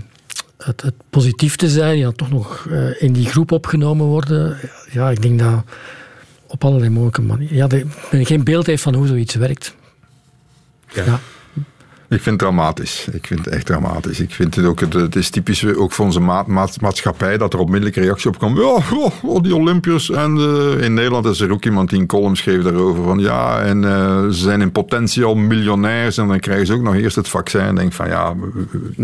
[0.66, 4.58] het, het positief te zijn, die dan toch nog eh, in die groep opgenomen worden.
[4.92, 5.64] Ja, ik denk dat
[6.48, 7.56] op allerlei mogelijke manieren.
[7.56, 9.76] Ja, dat men geen beeld heeft van hoe zoiets werkt.
[10.94, 11.20] Ja.
[12.14, 13.08] Ik vind het dramatisch.
[13.12, 14.20] Ik vind het echt dramatisch.
[14.20, 17.60] Ik vind het ook, het, is typisch ook voor onze ma- ma- maatschappij dat er
[17.60, 18.58] onmiddellijk reactie op komt.
[18.58, 20.10] Ja, oh, oh, die Olympiërs.
[20.10, 23.04] En eh, in Nederland is er ook iemand die een column schreef daarover.
[23.04, 26.18] Van ja, en eh, ze zijn in potentie al miljonairs.
[26.18, 27.62] En dan krijgen ze ook nog eerst het vaccin.
[27.62, 28.34] En denk van ja,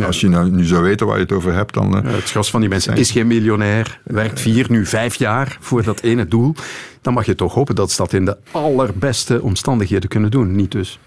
[0.05, 2.03] als je nou, nu zou weten waar je het over hebt, dan.
[2.05, 5.84] eh, Het gros van die mensen is geen miljonair, werkt vier, nu vijf jaar voor
[5.84, 6.53] dat ene doel.
[7.01, 10.55] Dan mag je toch hopen dat ze dat in de allerbeste omstandigheden kunnen doen.
[10.55, 10.99] Niet dus.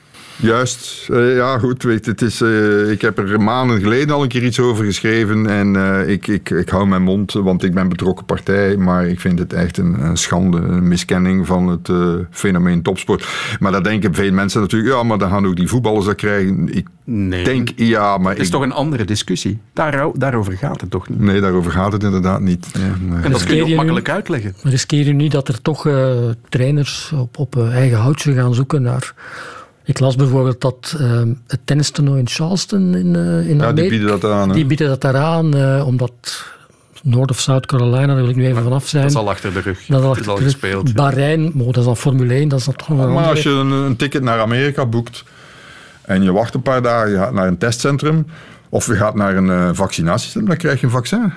[0.43, 4.29] Juist, Eh, ja goed, weet, het is, eh, ik heb er maanden geleden al een
[4.29, 7.89] keer iets over geschreven en eh, ik, ik, ik hou mijn mond, want ik ben
[7.89, 12.15] betrokken partij, maar ik vind het echt een, een schande, een miskenning van het eh,
[12.31, 13.27] fenomeen topsport.
[13.61, 16.69] Maar daar denken veel mensen natuurlijk, ja, maar dan gaan ook die voetballers dat krijgen.
[16.77, 16.87] Ik
[17.45, 18.31] denk, ja, maar...
[18.33, 19.59] Het is ik, toch een andere discussie.
[19.73, 21.21] Daar, daarover gaat het toch niet?
[21.21, 22.67] Nee, daarover gaat het inderdaad niet.
[22.73, 24.55] Ja, maar- En dat kun je ook nu- makkelijk uitleggen.
[24.63, 26.15] Riskeer je niet dat er toch eh,
[26.49, 29.15] trainers op, op eigen houtje gaan zoeken naar...
[29.85, 33.73] Ik las bijvoorbeeld dat eh, het tennistoernooi in Charleston in, eh in Ja, Amerika...
[33.73, 34.49] die bieden dat aan.
[34.49, 34.55] hè.
[34.55, 36.45] Die bieden dat daaraan, eh, omdat
[37.03, 39.03] Noord- of South Carolina, daar wil ik nu even vanaf zijn.
[39.03, 39.87] Dat is al achter de rug.
[39.87, 40.95] Dat is al Het is al gespeeld, ja.
[40.95, 43.35] Bahrein, dat is dan Formule 1, dat is dan toch nog een Maar andere...
[43.35, 45.25] als je een, een ticket naar Amerika boekt
[46.03, 48.27] en je wacht een paar dagen, je gaat naar een testcentrum
[48.69, 51.33] of je gaat naar een eh, vaccinatiecentrum, dan krijg je een vaccin.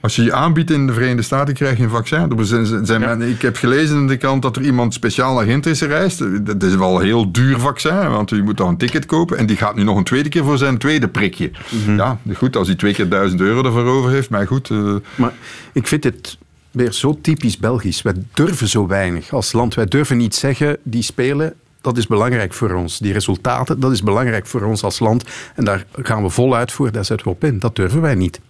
[0.00, 2.32] Als je je aanbiedt in de Verenigde Staten, krijg je een vaccin.
[2.38, 5.66] Er zijn, zijn men- ik heb gelezen in de krant dat er iemand speciaal naar
[5.66, 6.46] is gereisd.
[6.46, 9.38] Dat is wel een heel duur vaccin, want je moet dan een ticket kopen.
[9.38, 11.50] En die gaat nu nog een tweede keer voor zijn tweede prikje.
[11.86, 14.70] Ja, goed, als hij twee keer duizend euro ervoor over heeft, maar goed.
[14.70, 15.32] eh, Maar
[15.72, 16.38] ik vind het
[16.70, 18.02] weer zo typisch Belgisch.
[18.02, 19.74] Wij durven zo weinig als land.
[19.74, 22.98] Wij durven niet zeggen, die spelen, dat is belangrijk voor ons.
[22.98, 25.24] Die resultaten, dat is belangrijk voor ons als land.
[25.54, 27.58] En daar gaan we voluit voor, daar zetten we op in.
[27.58, 28.40] Dat durven wij niet.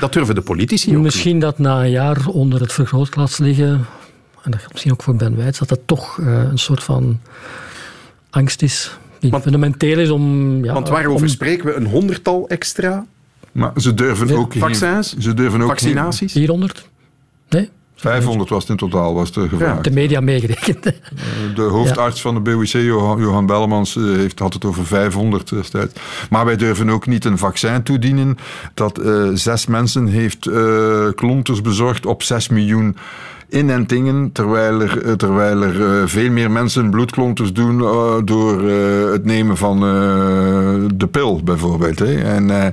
[0.00, 3.68] Dat durven de politici ook Misschien dat na een jaar onder het vergrootglas liggen,
[4.42, 7.20] en dat geldt misschien ook voor Ben Wijts, dat het toch eh, een soort van
[8.30, 10.64] angst is, die fundamenteel is om...
[10.64, 11.74] Ja, Want waarover om- spreken we?
[11.74, 13.06] Een honderdtal extra
[13.52, 15.16] maar ze durven ook geen- vaccins?
[15.16, 16.32] Ze durven ook Vaccinaties?
[16.32, 16.88] 400?
[17.48, 17.70] Nee?
[17.96, 19.84] 500 was het in totaal, was er gevraagd.
[19.84, 20.82] De media meegerekend.
[21.54, 25.92] De hoofdarts van de BOIC, Johan, Bellemans, eh, heeft, had het over 500 destijds.
[26.30, 28.38] Maar wij durven ook niet een vaccin toedienen
[28.74, 32.96] dat eh, zes mensen heeft eh klonters bezorgd op 6 miljoen
[33.48, 39.10] inentingen, terwijl er, eh, terwijl er eh, veel meer mensen bloedklonters doen eh, door eh,
[39.12, 41.98] het nemen van eh, de pil, bijvoorbeeld.
[41.98, 42.14] Hè.
[42.14, 42.68] En eh,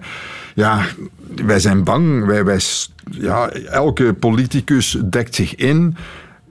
[0.55, 0.81] ja,
[1.45, 2.25] wij zijn bang.
[2.25, 2.59] Wij, wij,
[3.11, 5.95] ja, elke politicus dekt zich in.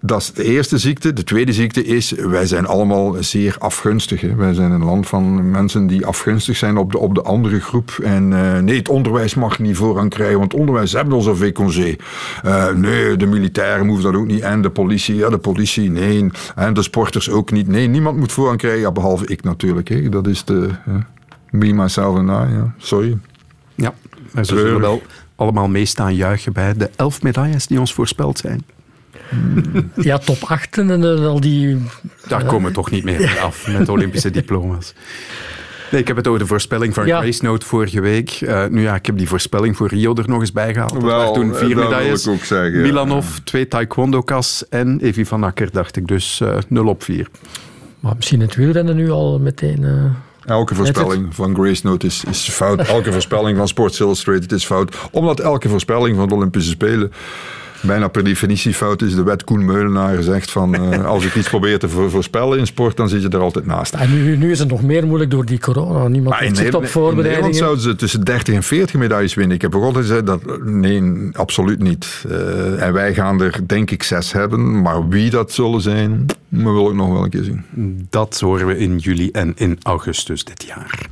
[0.05, 1.12] Dat is de eerste ziekte.
[1.12, 4.35] De tweede ziekte is, wij zijn allemaal zeer afgunstig.
[4.37, 7.99] Wij zijn een land van mensen die afgunstig zijn op de, op de andere groep.
[8.03, 11.97] En eh, nee, het onderwijs mag niet voorrang krijgen, want onderwijs hebben al zoveel congé.
[12.43, 14.41] Eh, nee, de militairen hoeven dat ook niet.
[14.41, 16.30] En de politie, ja, de politie, nee.
[16.55, 17.68] En de sporters ook niet.
[17.68, 19.89] Nee, niemand moet voorrang krijgen, ja, behalve ik natuurlijk.
[19.89, 20.09] Hè.
[20.09, 20.95] Dat is de eh,
[21.51, 22.72] me, myself and I.
[22.76, 23.18] Sorry.
[23.74, 23.95] Ja,
[24.35, 25.03] maar ze zullen wel
[25.37, 28.64] allemaal meestaan juichen bij de elf medailles die ons voorspeld zijn.
[29.97, 31.78] Ja, top 8 en eh, al die...
[32.28, 34.95] Daar komen we toch niet meer af met Olympische diploma's.
[35.91, 37.20] Nee, ik heb het over de voorspelling van Ja.
[37.20, 38.30] Grace Note vorige week.
[38.30, 40.93] Eh, nu ja, ik heb die voorspelling voor Rio er nog eens bij gehaald.
[40.93, 42.26] Dat Wel, waren toen eh, vier dat wil medailles.
[42.26, 42.80] ik ook zeggen, ja.
[42.80, 46.07] Milanov, twee taekwondo-kas en Evi van Akker, dacht ik.
[46.09, 47.26] Dus eh 0 op 4.
[48.01, 49.80] Maar misschien het wielrennen nu al meteen...
[49.83, 50.05] Uh,
[50.45, 52.80] elke voorspelling van Grace Note is, is fout.
[52.88, 54.97] Elke voorspelling van Sports Illustrated is fout.
[55.11, 57.12] Omdat elke voorspelling van de Olympische Spelen
[57.83, 59.14] bijna per definitie fout is.
[59.14, 62.97] De wet Koen Meulenaar zegt van uh, als ik iets probeer te voorspellen in sport,
[62.97, 63.95] dan zit je er altijd naast.
[63.95, 66.09] En nu, nu is het nog meer moeilijk door die corona.
[66.09, 67.24] Niemand maar zit op voorbereidingen.
[67.24, 69.57] In Nederland zouden ze tussen 30 en 40 medailles winnen.
[69.57, 71.03] Ik heb ook altijd gezegd dat nee,
[71.33, 72.24] absoluut niet.
[72.30, 76.89] Uh, en wij gaan er denk ik zes hebben, maar wie dat zullen zijn, wil
[76.89, 78.07] ik nog wel een keer zien.
[78.11, 81.07] Dat horen we in juli en in augustus dit jaar.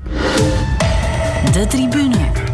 [1.53, 2.50] De tribune.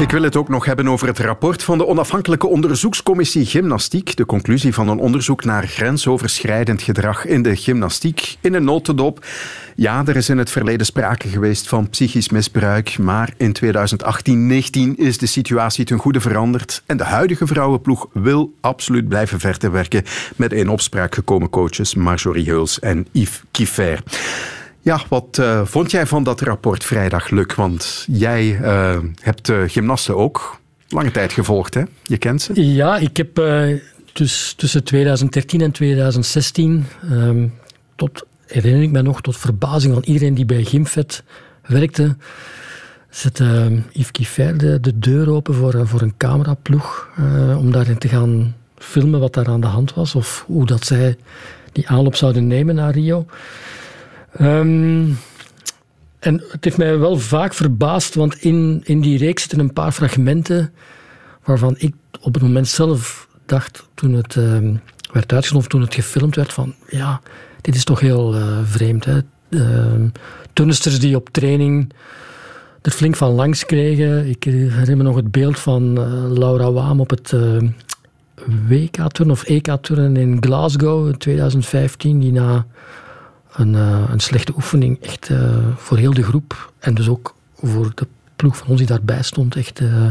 [0.00, 4.16] Ik wil het ook nog hebben over het rapport van de onafhankelijke onderzoekscommissie Gymnastiek.
[4.16, 8.36] De conclusie van een onderzoek naar grensoverschrijdend gedrag in de gymnastiek.
[8.40, 9.24] In een notendop.
[9.74, 15.18] Ja, er is in het verleden sprake geweest van psychisch misbruik, maar in 2018-19 is
[15.18, 20.04] de situatie ten goede veranderd en de huidige vrouwenploeg wil absoluut blijven verder werken
[20.36, 24.02] met in opspraak gekomen coaches Marjorie Heuls en Yves Kiefer.
[24.86, 27.54] Ja, wat uh, vond jij van dat rapport vrijdag, Luc?
[27.54, 31.82] Want jij uh, hebt uh, gymnasten ook lange tijd gevolgd, hè?
[32.02, 32.74] Je kent ze?
[32.74, 33.40] Ja, ik heb
[34.12, 37.54] dus tussen 2013 en 2016, um,
[37.96, 41.22] tot, herinner ik me nog, tot verbazing van iedereen die bij Gymfet
[41.62, 42.16] werkte,
[43.10, 47.08] zette Yves Kiefer de, de, deur open voor, voor een cameraploeg
[47.58, 51.16] om daarin te gaan filmen wat daar aan de hand was of hoe dat zij
[51.72, 53.26] die aanloop zouden nemen naar Rio.
[54.40, 55.18] Um,
[56.18, 59.92] en het heeft mij wel vaak verbaasd, want in, in die reeks zitten een paar
[59.92, 60.72] fragmenten
[61.44, 64.58] waarvan ik op het moment zelf dacht, toen het uh,
[65.12, 67.20] werd uitgezonden, toen het gefilmd werd, van ja,
[67.60, 69.04] dit is toch heel uh, vreemd.
[69.04, 69.18] Hè?
[70.52, 71.92] Turnsters die op training
[72.82, 74.28] er flink van langs kregen.
[74.28, 77.34] Ik herinner me nog het beeld van uh, Laura Waam op het
[78.68, 82.66] WK-turnen of EK-turnen in Glasgow in 2015, die na
[83.56, 87.92] een, uh, een slechte oefening echt uh, voor heel de groep en dus ook voor
[87.94, 90.10] de ploeg van ons die daarbij stond echt uh,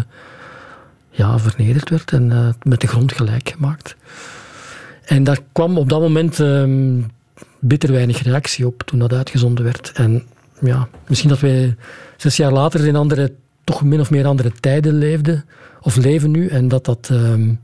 [1.10, 3.96] ja, vernederd werd en met de grond gelijk gemaakt.
[5.06, 7.12] En daar kwam op dat moment um,
[7.60, 9.92] bitter weinig reactie op toen dat uitgezonden werd.
[9.92, 10.24] En
[10.62, 11.76] ja, misschien dat wij
[12.18, 13.34] zes jaar later in andere,
[13.64, 15.46] toch min of meer andere tijden leefden,
[15.82, 17.60] of leven nu, en dat dat um,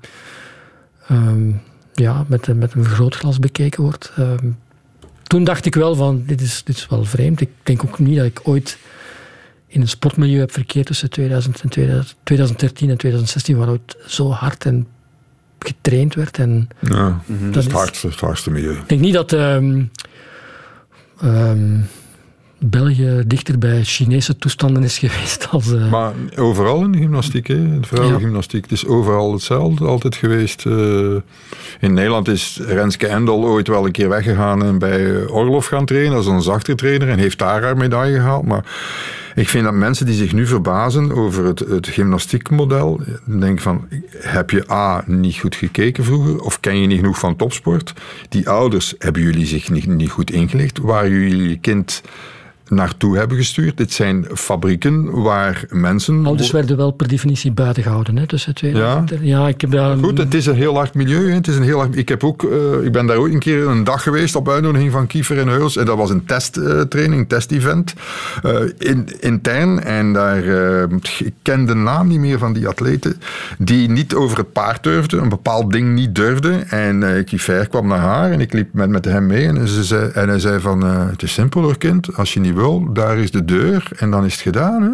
[1.12, 1.62] um,
[1.94, 4.14] ja, met, met een vergrootglas bekeken wordt
[5.32, 7.42] toen dacht ik wel van, dit is, dit is wel vreemd.
[7.42, 8.78] Ik denk ook niet dat ik ooit
[9.68, 14.66] in een sportmilieu heb verkeerd tussen 2000 en 2013 en 2016, waar ooit zo hard
[14.66, 14.88] en
[15.60, 16.40] getraind werd.
[16.40, 18.74] En ja, dat, is het hardste, het hardste milieu.
[18.74, 19.92] Ik denk niet dat um,
[21.24, 21.86] um,
[22.64, 25.72] België dichter bij Chinese toestanden is geweest als...
[25.72, 25.92] Uh...
[25.92, 27.80] Maar overal in gymnastiek, hè?
[27.80, 30.66] de vrouwengymnastiek, het is overal hetzelfde altijd geweest.
[30.66, 31.16] Uh,
[31.80, 36.18] in Nederland is Renske Endel ooit wel een keer weggegaan en bij Orlof gaan trainen
[36.18, 38.46] als een zachte trainer en heeft daar haar medaille gehaald.
[38.46, 38.66] Maar
[39.36, 44.50] ik vind dat mensen die zich nu verbazen over het, het gymnastiekmodel, denken van, heb
[44.50, 47.94] je A, niet goed gekeken vroeger, of ken je niet genoeg van topsport?
[48.30, 50.78] Die ouders, hebben jullie zich niet, niet goed ingelicht?
[50.78, 52.02] Waar jullie kind
[52.72, 53.78] naartoe hebben gestuurd.
[53.78, 56.26] Dit zijn fabrieken waar mensen...
[56.26, 58.76] Ouders werden wel per definitie buiten gehouden hè, tussen twee.
[58.76, 59.04] Ja.
[59.22, 59.98] ja, ik heb daar...
[59.98, 61.30] Goed, het is een heel hard milieu.
[61.30, 61.36] Hè.
[61.36, 61.98] Het is een heel hard...
[61.98, 64.92] ik, heb ook, uh, ik ben daar ook een keer een dag geweest op uitnodiging
[64.92, 65.78] van Kiefer en Heuls.
[65.78, 67.94] En dat was een testtraining, uh, test-event.
[68.46, 69.84] Uh, in, intern.
[69.84, 70.44] En daar...
[71.20, 73.22] ik ken de naam niet meer van die atleten.
[73.58, 75.22] Die niet over het paard durfden.
[75.22, 76.70] Een bepaald ding niet durfden.
[76.70, 78.32] En Kiefer kwam naar haar.
[78.32, 79.48] En ik liep met, met hem mee.
[79.48, 80.82] En, ze zei, en hij zei van...
[80.84, 82.18] het is simpel hoor kind.
[82.18, 82.60] Als je niet
[82.94, 84.82] daar is de deur en dan is het gedaan.
[84.82, 84.92] Hè?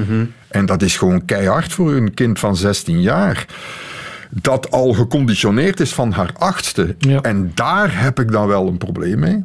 [0.00, 0.24] Mhm.
[0.48, 3.46] En dat is gewoon keihard voor een kind van 16 jaar.
[4.30, 6.96] Dat al geconditioneerd is van haar achtste.
[7.22, 9.42] En daar heb ik dan wel een probleem mee.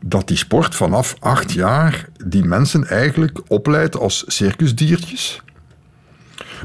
[0.00, 5.42] Dat die sport vanaf acht jaar die mensen eigenlijk opleidt als circusdiertjes.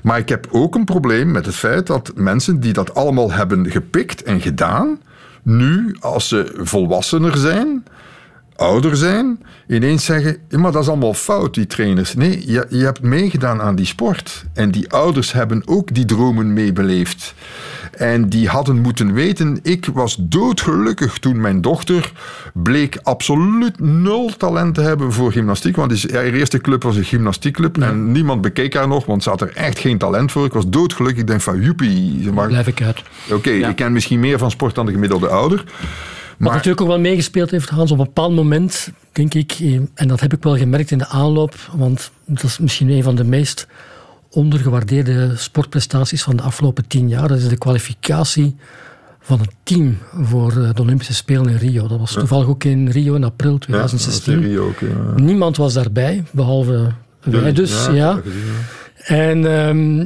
[0.04, 3.72] Maar ik heb ook een probleem met het feit dat mensen die dat allemaal hebben
[3.72, 5.00] gepikt en gedaan,
[5.42, 7.84] nu, als ze volwassener zijn,
[8.56, 12.14] ouder zijn, ineens zeggen, maar dat is allemaal fout, die trainers.
[12.14, 14.46] Nee, je, je hebt meegedaan aan die sport.
[14.54, 17.34] En die ouders hebben ook die dromen meebeleefd.
[17.98, 22.12] En die hadden moeten weten, ik was doodgelukkig toen mijn dochter
[22.54, 25.76] bleek absoluut nul talent te hebben voor gymnastiek.
[25.76, 29.42] Want haar eerste club was een gymnastiekclub en niemand bekeek haar nog, want ze had
[29.42, 30.46] er echt geen talent voor.
[30.46, 32.32] Ik was doodgelukkig, ik denk van joepie.
[32.32, 32.48] Maar...
[32.48, 33.02] Blijf ik uit.
[33.32, 35.64] Oké, ik ken misschien meer van sport dan de gemiddelde ouder.
[36.38, 40.08] Wat natuurlijk ook wel meegespeeld heeft, Hans, op een bepaald moment, denk ik, eh, en
[40.08, 43.24] dat heb ik wel gemerkt in de aanloop, want dat is misschien een van de
[43.24, 43.68] meest
[44.30, 47.28] ondergewaardeerde sportprestaties van de afgelopen tien jaar.
[47.28, 48.56] Dat is de kwalificatie
[49.20, 51.88] van het team voor eh, de Olympische Spelen in Rio.
[51.88, 54.34] Dat was toevallig ook in Rio in april 2016.
[54.34, 54.80] Ja, dat is in Rio ook,
[55.16, 55.24] ja.
[55.24, 57.88] Niemand was daarbij, behalve wij dus.
[57.92, 58.22] ja,
[59.04, 60.06] En ehm,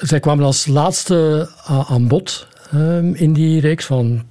[0.00, 4.22] zij kwamen als laatste a- aan bod ehm, in die reeks van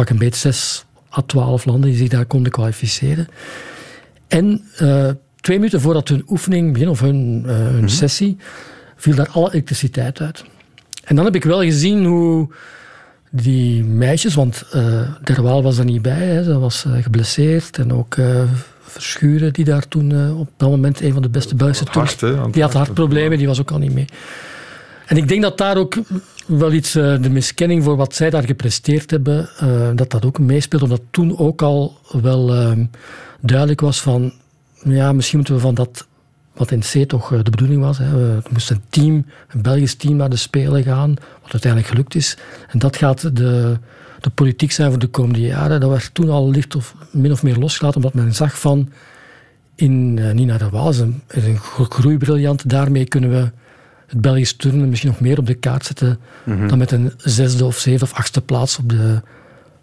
[0.00, 0.84] pak een beetje 6
[1.18, 3.28] à 12 landen die zich daar konden kwalificeren.
[4.28, 5.08] En eh,
[5.40, 8.36] twee minuten voordat hun oefening begon, of hun, eh, hun sessie,
[8.96, 10.44] viel daar alle elektriciteit uit.
[11.04, 12.48] En dan heb ik wel gezien hoe
[13.30, 18.16] die meisjes, want eh Derwaal was er niet bij, hè, ze was geblesseerd en ook
[18.82, 22.72] Verschuren, die daar toen op dat moment een van de beste aan het Die had
[22.72, 24.06] hart, hartproblemen, die was ook al niet mee.
[25.06, 25.98] En ik denk dat daar ook
[26.58, 30.38] wel iets, eh, de miskenning voor wat zij daar gepresteerd hebben, eh, dat dat ook
[30.38, 30.82] meespeelt.
[30.82, 32.72] Omdat toen ook al wel eh,
[33.40, 34.32] duidelijk was van,
[34.84, 36.06] ja, misschien moeten we van dat,
[36.54, 37.98] wat in C toch eh, de bedoeling was.
[37.98, 38.36] Hè.
[38.36, 42.36] Er moest een team, een Belgisch team naar de Spelen gaan, wat uiteindelijk gelukt is.
[42.68, 43.78] En dat gaat de,
[44.20, 45.80] de politiek zijn voor de komende jaren.
[45.80, 48.88] Dat werd toen al licht of min of meer losgelaten, omdat men zag van,
[49.74, 52.68] in Nina de Waal een, is een gro- groeibriljant.
[52.68, 53.50] Daarmee kunnen we
[54.10, 56.68] het Belgisch turnen misschien nog meer op de kaart zetten Mhm.
[56.68, 59.20] dan met een zesde of zevende of achtste plaats op de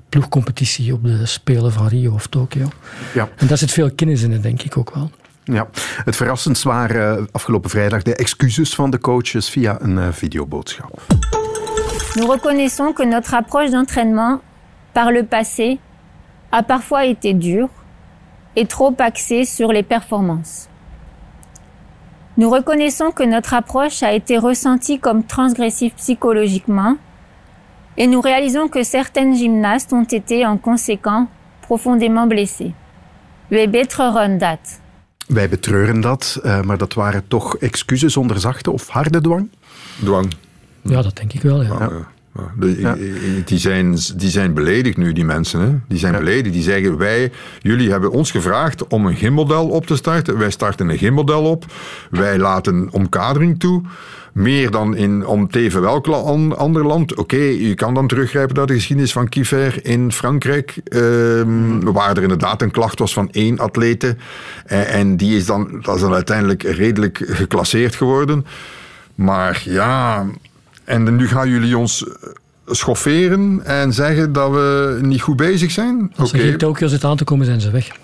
[0.09, 2.67] ploegcompetitie op de Spelen van Rio of Tokio.
[3.13, 3.29] Ja.
[3.37, 5.11] En daar zit veel kennis in, denk ik ook wel.
[5.43, 5.67] Ja.
[6.05, 11.01] Het verrassendst waren eh, afgelopen vrijdag de excuses van de coaches via een eh, videoboodschap.
[12.15, 14.41] Nous reconnaissons que notre approche d'entraînement
[14.91, 15.79] par le passé
[16.49, 17.69] a parfois été dure
[18.55, 20.67] et trop axée sur les performances.
[22.37, 26.97] Nous reconnaissons que notre approche a été ressentie comme transgressive psychologiquement
[27.97, 31.27] et nous réalisons que certaines gymnastes ont été en conséquent
[31.61, 32.73] profondément blessées.
[33.49, 34.79] We betreuren dat.
[35.27, 39.49] Wij betreuren dat, eh, maar dat waren toch excuses zonder zachte of harde dwang?
[40.03, 40.33] Dwang.
[40.81, 41.63] Ja, dat denk ik wel.
[41.63, 41.77] Ja.
[41.79, 42.07] Ja,
[43.45, 45.59] die, zijn, die zijn beledigd nu, die mensen.
[45.59, 45.69] Hè?
[45.87, 46.53] Die zijn beledigd.
[46.53, 47.31] Die zeggen, wij,
[47.61, 50.37] jullie hebben ons gevraagd om een gymmodel op te starten.
[50.37, 51.65] Wij starten een gymmodel op.
[52.09, 53.81] Wij laten omkadering toe.
[54.33, 57.15] Meer dan in, om teven welk ander land.
[57.15, 60.75] Oké, je kan dan teruggrijpen naar de geschiedenis van Kiefer in Frankrijk.
[60.83, 64.15] ehm, waar er inderdaad een klacht was van één atlete.
[64.65, 68.45] En, en die is dan, dat is dan uiteindelijk redelijk geclasseerd geworden.
[69.15, 70.25] Maar ja,
[70.87, 72.29] en nu gaan jullie ons eh,
[72.65, 76.11] schofferen en zeggen dat we niet goed bezig zijn?
[76.15, 76.37] Als Oké.
[76.37, 77.97] er geen Tokio zit aan te komen, zijn ze weg.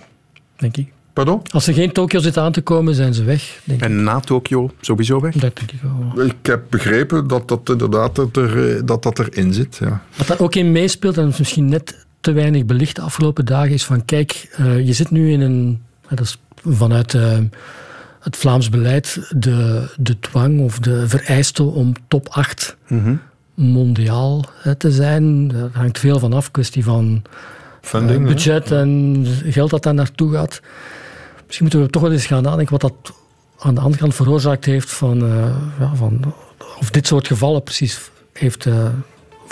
[0.55, 0.91] Denk ik.
[1.13, 1.41] Pardon?
[1.51, 3.59] Als er geen Tokio zit aan te komen, zijn ze weg.
[3.63, 3.85] Denk ik.
[3.85, 5.33] En na Tokio sowieso weg?
[5.33, 6.25] Dat denk ik wel.
[6.25, 9.77] Ik heb begrepen dat dat inderdaad dat er, eh, dat, dat erin zit.
[9.79, 10.03] Ja.
[10.15, 13.85] Wat daar ook in meespeelt, en misschien net te weinig belicht de afgelopen dagen, is
[13.85, 17.17] van kijk, eh, je zit nu in een, dat is vanuit
[18.23, 22.77] het Vlaams beleid, de, de dwang of de vereiste om top 8
[23.53, 25.47] mondiaal hè, te zijn.
[25.47, 27.21] Daar hangt veel van af, kwestie van
[27.81, 28.33] Funding, eh, hè?
[28.33, 30.61] budget en geld dat daar naartoe gaat.
[31.45, 33.13] Misschien moeten we toch wel eens gaan nadenken wat dat
[33.59, 36.33] aan de andere kant veroorzaakt heeft van, eh, ja, van
[36.79, 38.87] of dit soort gevallen precies heeft eh,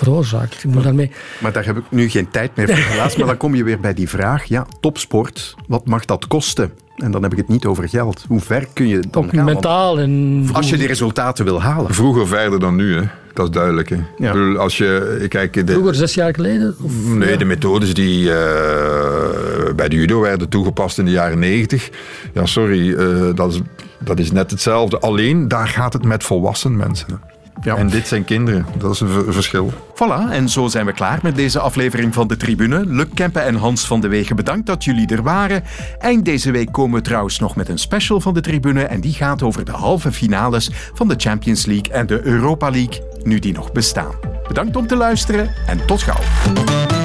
[0.04, 0.64] veroorzaakt.
[0.64, 1.12] Ik moet daarmee...
[1.40, 3.16] Maar daar heb ik nu geen tijd meer voor, helaas.
[3.16, 6.72] Maar dan kom je weer bij die vraag, ja, topsport, wat mag dat kosten?
[6.98, 8.26] En dan heb ik het niet over geld.
[8.28, 9.46] Hoe ver kun je dan Ook gaan?
[9.46, 10.46] Mentaal en...
[10.54, 11.94] Als je die resultaten wil halen.
[11.94, 13.02] Vroeger verder dan nu, hè.
[13.34, 13.90] dat is duidelijk.
[13.90, 13.96] Hè.
[13.96, 16.76] Ik bedoel, als je, kijk, de, Vroeger, zes jaar geleden?
[16.82, 17.38] Of, Nee, ja.
[17.38, 21.90] de methodes die eh, bij de judo werden toegepast in de jaren 90.
[22.34, 23.60] Ja, sorry, eh, dat, is,
[24.00, 25.00] dat is net hetzelfde.
[25.00, 27.22] Alleen, daar gaat het met volwassen mensen.
[27.64, 28.66] En dit zijn kinderen.
[28.78, 29.74] Dat is een verschil.
[29.96, 32.86] Voilà, en zo zijn we klaar met deze aflevering van De Tribune.
[32.86, 35.64] Luc Kempen en Hans van de Wegen, bedankt dat jullie er waren.
[36.00, 39.14] Eind deze week komen we trouwens nog met een special van De Tribune en die
[39.14, 43.54] gaat over de halve finales van de Champions League en de Europa League, nu die
[43.54, 44.14] nog bestaan.
[44.48, 47.01] Bedankt om te luisteren en tot gauw.